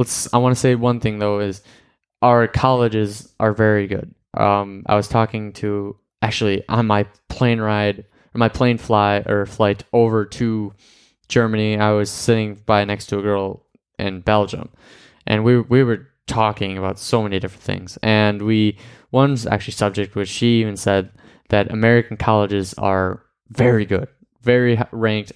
[0.00, 0.32] let's.
[0.32, 1.62] I want to say one thing though is
[2.22, 4.14] our colleges are very good.
[4.34, 9.82] Um, I was talking to actually on my plane ride my plane fly or flight
[9.92, 10.72] over to
[11.28, 11.76] Germany.
[11.78, 13.66] I was sitting by next to a girl
[13.98, 14.70] in Belgium,
[15.26, 17.98] and we we were talking about so many different things.
[18.02, 18.78] And we
[19.10, 21.10] one's actually subject which she even said
[21.48, 24.08] that American colleges are very good
[24.42, 25.32] very ranked.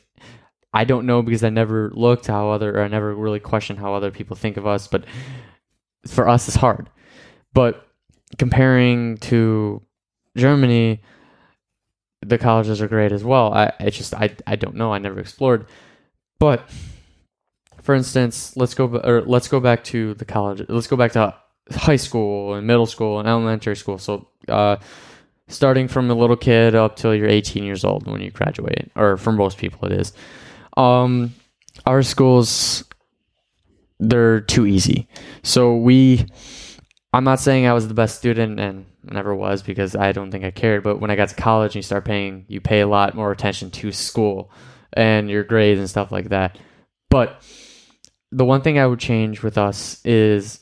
[0.75, 3.95] I don't know because I never looked how other, or I never really questioned how
[3.95, 5.05] other people think of us, but
[6.07, 6.91] for us, it's hard.
[7.53, 7.87] But
[8.39, 9.81] comparing to
[10.37, 11.01] Germany,
[12.23, 13.55] the colleges are great as well.
[13.55, 14.93] I it's just I I don't know.
[14.93, 15.67] I never explored,
[16.41, 16.69] but
[17.81, 20.63] for instance, let's go or let's go back to the college.
[20.69, 21.35] Let's go back to
[21.71, 23.99] high school and middle school and elementary school.
[23.99, 24.77] So uh,
[25.49, 29.17] starting from a little kid up till you're 18 years old when you graduate, or
[29.17, 30.13] for most people it is.
[30.77, 31.35] Um,
[31.87, 32.85] our schools,
[34.01, 35.09] they're too easy.
[35.43, 36.27] So we,
[37.13, 40.45] I'm not saying I was the best student and never was because I don't think
[40.45, 40.83] I cared.
[40.83, 43.31] But when I got to college and you start paying, you pay a lot more
[43.31, 44.51] attention to school
[44.93, 46.59] and your grades and stuff like that.
[47.11, 47.43] But
[48.33, 50.61] the one thing I would change with us is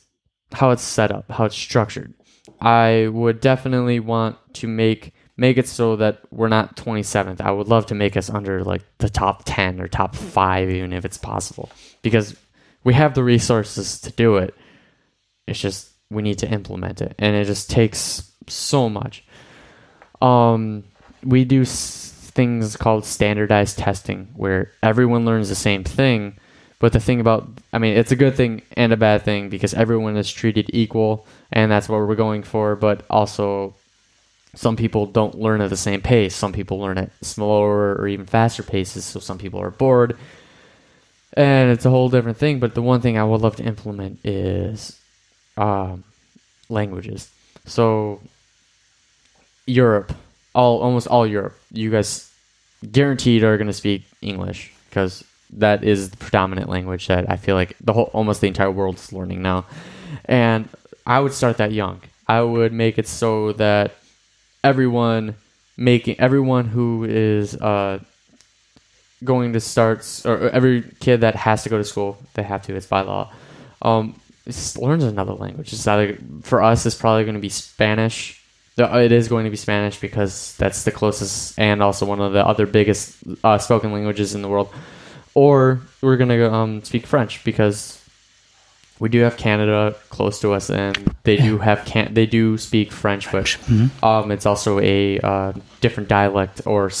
[0.51, 2.13] how it's set up, how it's structured.
[2.61, 7.41] I would definitely want to make make it so that we're not 27th.
[7.41, 10.93] I would love to make us under like the top 10 or top 5 even
[10.93, 11.69] if it's possible
[12.01, 12.35] because
[12.83, 14.53] we have the resources to do it.
[15.47, 19.23] It's just we need to implement it and it just takes so much.
[20.21, 20.83] Um
[21.23, 26.37] we do s- things called standardized testing where everyone learns the same thing
[26.79, 29.73] but the thing about, I mean, it's a good thing and a bad thing because
[29.73, 32.75] everyone is treated equal, and that's what we're going for.
[32.75, 33.73] But also,
[34.55, 36.35] some people don't learn at the same pace.
[36.35, 39.03] Some people learn at slower or even faster paces.
[39.03, 40.17] So some people are bored,
[41.33, 42.59] and it's a whole different thing.
[42.59, 44.99] But the one thing I would love to implement is
[45.57, 46.03] um,
[46.69, 47.31] languages.
[47.65, 48.21] So
[49.65, 50.13] Europe,
[50.53, 52.29] all almost all Europe, you guys
[52.91, 57.55] guaranteed are going to speak English because that is the predominant language that I feel
[57.55, 59.65] like the whole almost the entire world is learning now.
[60.25, 60.69] And
[61.05, 62.01] I would start that young.
[62.27, 63.93] I would make it so that
[64.63, 65.35] everyone
[65.77, 67.99] making everyone who is uh,
[69.23, 72.75] going to start or every kid that has to go to school, they have to.
[72.75, 73.31] It's by law.
[73.81, 74.19] Um,
[74.77, 75.73] learns another language.
[75.73, 78.41] It's either, for us, it's probably going to be Spanish.
[78.77, 82.45] It is going to be Spanish because that's the closest and also one of the
[82.45, 84.73] other biggest uh, spoken languages in the world
[85.33, 88.02] or we're gonna um, speak French because
[88.99, 92.91] we do have Canada close to us, and they do have can they do speak
[92.91, 94.05] French, but mm-hmm.
[94.05, 96.91] um, it's also a uh, different dialect, or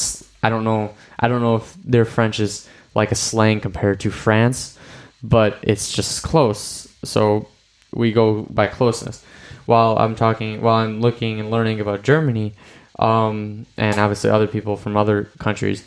[0.41, 4.11] I don't know, I don't know if their French is like a slang compared to
[4.11, 4.77] France,
[5.21, 6.87] but it's just close.
[7.03, 7.47] So
[7.93, 9.23] we go by closeness.
[9.65, 12.53] While I'm talking, while I'm looking and learning about Germany,
[12.99, 15.85] um, and obviously other people from other countries,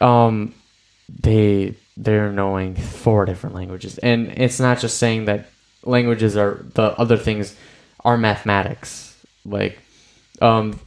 [0.00, 0.54] um,
[1.08, 5.48] they they're knowing four different languages, and it's not just saying that
[5.84, 7.56] languages are the other things
[8.04, 9.20] are mathematics.
[9.44, 9.78] Like,
[10.40, 10.78] um,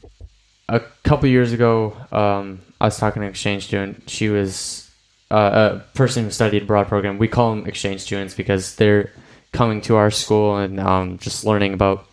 [0.69, 4.09] a couple years ago, um, I was talking to an exchange student.
[4.09, 4.89] She was
[5.29, 7.17] uh, a person who studied abroad program.
[7.17, 9.11] We call them exchange students because they're
[9.51, 12.07] coming to our school and um, just learning about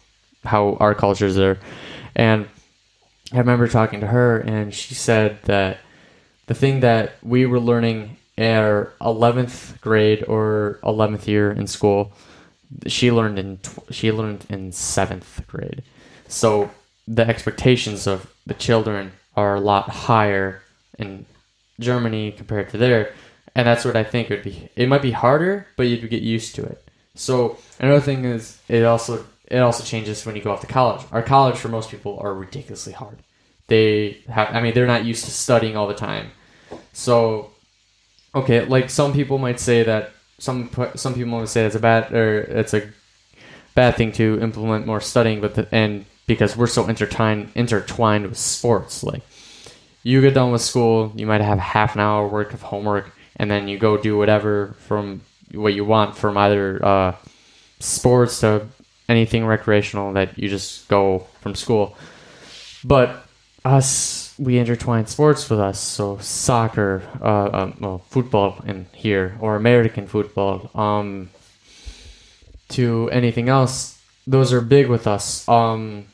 [0.45, 1.59] how our cultures are.
[2.17, 2.49] And
[3.33, 5.79] I remember talking to her, and she said that
[6.47, 12.13] the thing that we were learning in our 11th grade or 11th year in school
[12.87, 13.59] she learned in
[13.91, 15.83] she learned in 7th grade.
[16.29, 16.71] So
[17.07, 20.63] the expectations of the children are a lot higher
[20.99, 21.25] in
[21.81, 23.15] Germany compared to there
[23.55, 26.55] and that's what I think would be it might be harder but you'd get used
[26.57, 26.85] to it.
[27.15, 31.05] So another thing is it also it also changes when you go off to college.
[31.11, 33.19] Our college for most people are ridiculously hard.
[33.69, 36.33] They have I mean they're not used to studying all the time.
[36.93, 37.53] So,
[38.35, 42.13] okay, like some people might say that some some people might say it's a bad
[42.13, 42.89] or it's a
[43.75, 48.39] bad thing to implement more studying, but the, and because we're so intertwined intertwined with
[48.39, 49.03] sports.
[49.03, 49.23] Like
[50.03, 53.51] you get done with school, you might have half an hour worth of homework, and
[53.51, 55.23] then you go do whatever from
[55.53, 57.17] what you want from either uh,
[57.81, 58.67] sports to
[59.09, 61.97] anything recreational that you just go from school.
[62.85, 63.28] But
[63.65, 65.81] us, we intertwine sports with us.
[65.81, 71.31] So soccer, uh, um, well, football in here, or American football, um,
[72.71, 74.01] to anything else.
[74.27, 75.49] Those are big with us.
[75.49, 76.07] Um,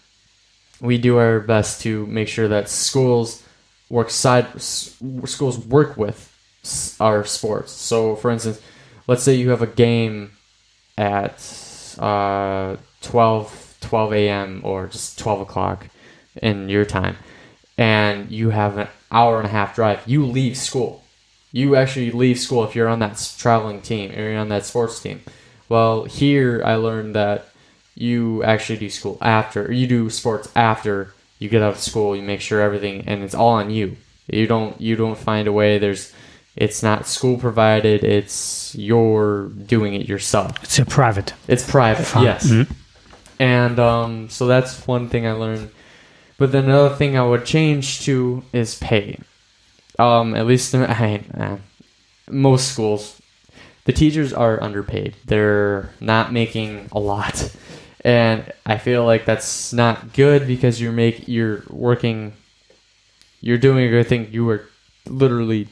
[0.80, 3.42] we do our best to make sure that schools
[3.88, 6.30] work side schools work with
[7.00, 7.72] our sports.
[7.72, 8.60] So, for instance,
[9.06, 10.32] let's say you have a game
[10.96, 11.36] at
[11.98, 14.60] uh, 12, 12 a.m.
[14.64, 15.88] or just 12 o'clock
[16.40, 17.16] in your time,
[17.78, 20.02] and you have an hour and a half drive.
[20.06, 21.02] You leave school.
[21.52, 25.00] You actually leave school if you're on that traveling team or you're on that sports
[25.00, 25.20] team.
[25.68, 27.48] Well, here I learned that
[27.94, 32.16] you actually do school after, or you do sports after you get out of school.
[32.16, 33.96] You make sure everything, and it's all on you.
[34.26, 35.78] You don't you don't find a way.
[35.78, 36.12] There's
[36.56, 38.02] it's not school provided.
[38.04, 40.62] It's you're doing it yourself.
[40.62, 41.34] It's a private.
[41.46, 42.48] It's private, yes.
[42.50, 42.70] Mhm.
[43.38, 45.70] And um, so that's one thing I learned.
[46.36, 49.18] But then another thing I would change to is pay.
[49.98, 51.56] Um, at least in, I, uh,
[52.28, 53.20] most schools,
[53.84, 55.16] the teachers are underpaid.
[55.24, 57.54] They're not making a lot,
[58.04, 62.32] and I feel like that's not good because you're make you're working,
[63.40, 64.28] you're doing a good thing.
[64.32, 64.68] You are
[65.06, 65.68] literally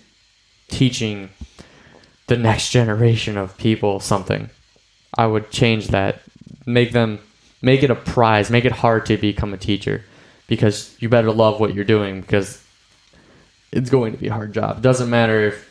[0.69, 1.31] teaching
[2.29, 4.51] the next generation of people something.
[5.19, 6.23] I would change that.
[6.65, 7.19] Make them
[7.61, 8.51] make it a prize.
[8.51, 10.05] Make it hard to become a teacher
[10.47, 12.63] because you better love what you're doing because
[13.71, 14.79] it's going to be a hard job.
[14.79, 15.69] It Doesn't matter if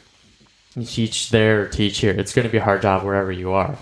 [0.76, 2.12] you teach there or teach here.
[2.12, 3.78] It's going to be a hard job wherever you are.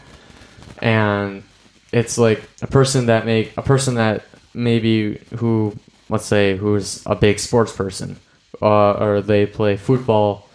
[0.81, 1.43] And
[1.91, 5.75] it's like a person that make a person that maybe who
[6.09, 8.17] let's say who's a big sports person
[8.61, 10.47] uh, or they play football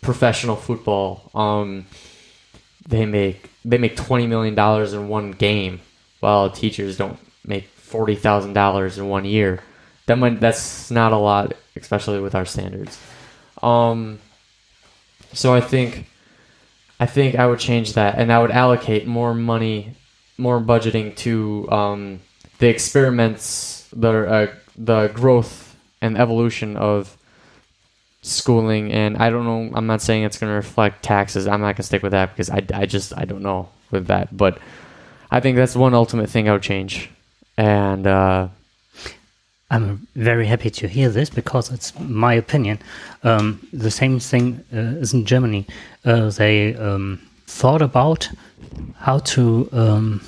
[0.00, 1.86] professional football um
[2.88, 5.80] they make they make 20 million dollars in one game
[6.20, 9.60] while teachers don't make $40,000 in one year
[10.12, 13.00] that might that's not a lot especially with our standards.
[13.62, 14.18] Um
[15.32, 16.06] so i think
[17.00, 19.94] i think i would change that and i would allocate more money
[20.36, 22.20] more budgeting to um
[22.58, 24.46] the experiments the uh,
[24.76, 27.16] the growth and evolution of
[28.20, 28.92] schooling.
[28.92, 31.46] And i don't know i'm not saying it's going to reflect taxes.
[31.46, 34.08] I'm not going to stick with that because I, I just i don't know with
[34.08, 34.36] that.
[34.36, 34.58] But
[35.30, 37.08] i think that's one ultimate thing i would change.
[37.56, 38.48] And uh
[39.72, 42.78] I'm very happy to hear this because it's my opinion.
[43.24, 45.66] Um, the same thing uh, is in Germany.
[46.04, 48.28] Uh, they um, thought about
[48.98, 50.20] how to um,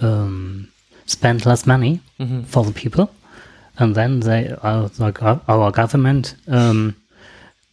[0.00, 0.68] um,
[1.06, 2.00] spend less money
[2.46, 3.10] for the people,
[3.78, 6.94] and then they, uh, gov- our government um,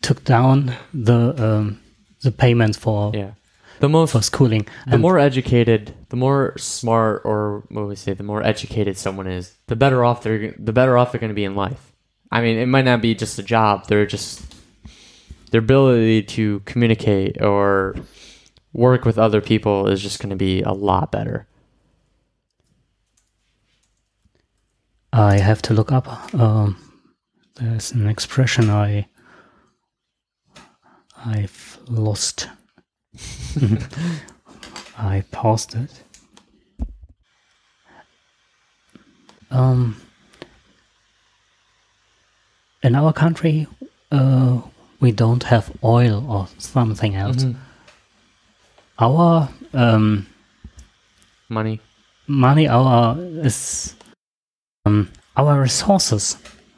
[0.02, 1.80] took down the um,
[2.24, 3.32] the payments for yeah
[3.82, 4.68] the most for schooling.
[4.88, 9.56] the more educated, the more smart, or what we say, the more educated someone is,
[9.68, 11.92] the better off they're the better off they're going to be in life.
[12.32, 14.42] I mean, it might not be just a job; they're just
[15.52, 17.96] their ability to communicate or
[18.74, 21.48] work with other people is just going to be a lot better.
[25.14, 26.34] I have to look up.
[26.34, 26.78] Um,
[27.56, 29.08] there's an expression I
[31.26, 32.48] I've lost.
[34.98, 36.04] I paused it.
[39.50, 40.00] Um,
[42.84, 43.68] in our country,
[44.12, 44.62] uh,
[45.00, 47.46] we don't have oil or something else.
[49.00, 50.28] Our um,
[51.50, 51.82] Money,
[52.28, 53.96] money, our is
[54.86, 56.38] um, our resources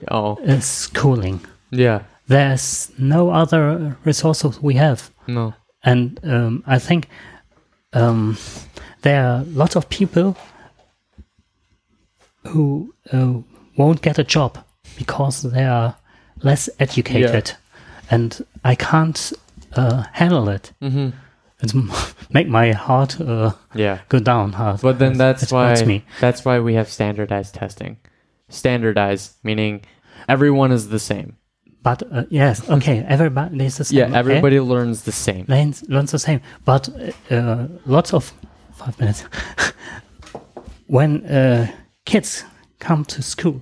[0.10, 1.42] oh is schooling.
[1.70, 5.54] yeah, There's no other resources we have, no,
[5.84, 7.08] and um, I think
[7.94, 8.38] um,
[9.02, 10.38] there are lots of people
[12.48, 13.34] who uh,
[13.78, 14.58] won't get a job
[14.98, 15.96] because they are
[16.42, 17.54] less educated,
[18.10, 19.34] and I can't
[19.76, 20.72] uh, handle it.
[20.82, 21.10] hmm
[21.62, 21.74] It's
[22.34, 24.00] make my heart uh, yeah.
[24.10, 24.54] go down.
[24.54, 24.82] hard.
[24.82, 26.04] But then that's it why me.
[26.20, 27.98] that's why we have standardized testing.
[28.50, 29.84] Standardized meaning
[30.28, 31.38] everyone is the same.
[31.84, 33.98] But uh, yes, okay, everybody is the same.
[34.00, 34.18] Yeah, okay?
[34.20, 35.46] everybody learns the same.
[35.48, 36.40] learns, learns the same.
[36.66, 36.90] But
[37.30, 38.34] uh, lots of
[38.74, 39.24] five minutes.
[40.88, 41.68] when uh,
[42.06, 42.44] kids
[42.80, 43.62] come to school,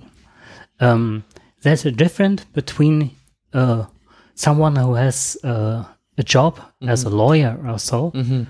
[0.80, 1.24] um,
[1.62, 3.10] there's a difference between
[3.52, 3.86] uh,
[4.34, 5.84] someone who has uh,
[6.18, 6.58] a job
[6.88, 8.42] as a lawyer or so, Mm-hmm.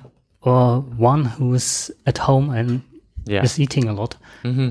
[0.42, 2.82] or one who's at home and
[3.26, 3.44] Yeah.
[3.44, 4.16] is eating a lot.
[4.44, 4.70] Mm-hmm.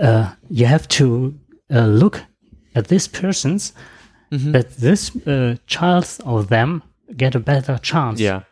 [0.00, 1.34] uh, you have to
[1.74, 2.22] uh, look
[2.74, 3.72] at these persons
[4.52, 6.82] that this uh, child or them
[7.16, 8.18] get a better chance.
[8.20, 8.42] Yeah.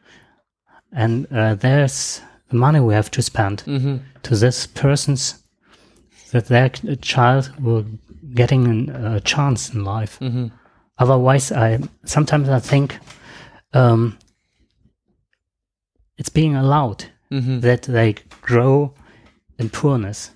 [0.93, 2.21] And uh, there's
[2.51, 3.97] the money we have to spend Mm-hmm.
[4.23, 5.43] to this persons
[6.33, 6.69] that their
[7.01, 7.85] child will
[8.35, 10.19] getting an- a chance in life.
[10.21, 10.49] Mm-hmm.
[10.99, 12.99] Otherwise, I sometimes I think
[13.73, 14.19] um,
[16.19, 17.61] it's being allowed Mm-hmm.
[17.61, 18.93] that they grow
[19.59, 20.33] in poorness.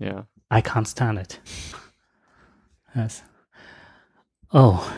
[0.00, 0.22] Yeah.
[0.50, 1.40] I can't stand it.
[2.96, 3.22] Yes.
[4.52, 4.92] Oh,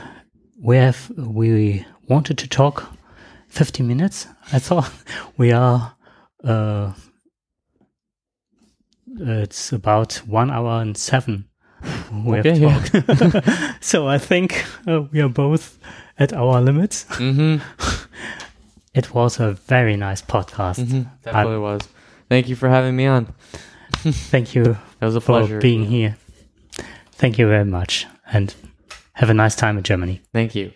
[0.63, 2.93] we have we wanted to talk
[3.49, 4.27] 50 minutes.
[4.53, 4.91] I thought
[5.37, 5.95] we are
[6.45, 6.93] uh
[9.21, 11.45] it's about 1 hour and 7
[12.25, 13.77] we Okay, have yeah.
[13.81, 15.79] so I think uh, we are both
[16.19, 17.05] at our limits.
[17.19, 17.59] Mm-hmm.
[18.95, 20.79] It was a very nice podcast.
[20.79, 21.03] mm-hmm.
[21.25, 21.81] Definitely was.
[22.29, 23.33] Thank you for having me on.
[24.05, 25.61] Thank you It was a for pleasure.
[25.61, 26.17] being here.
[27.13, 28.55] Thank you very much and
[29.15, 30.23] have a nice time in Germany.
[30.33, 30.73] Thank you.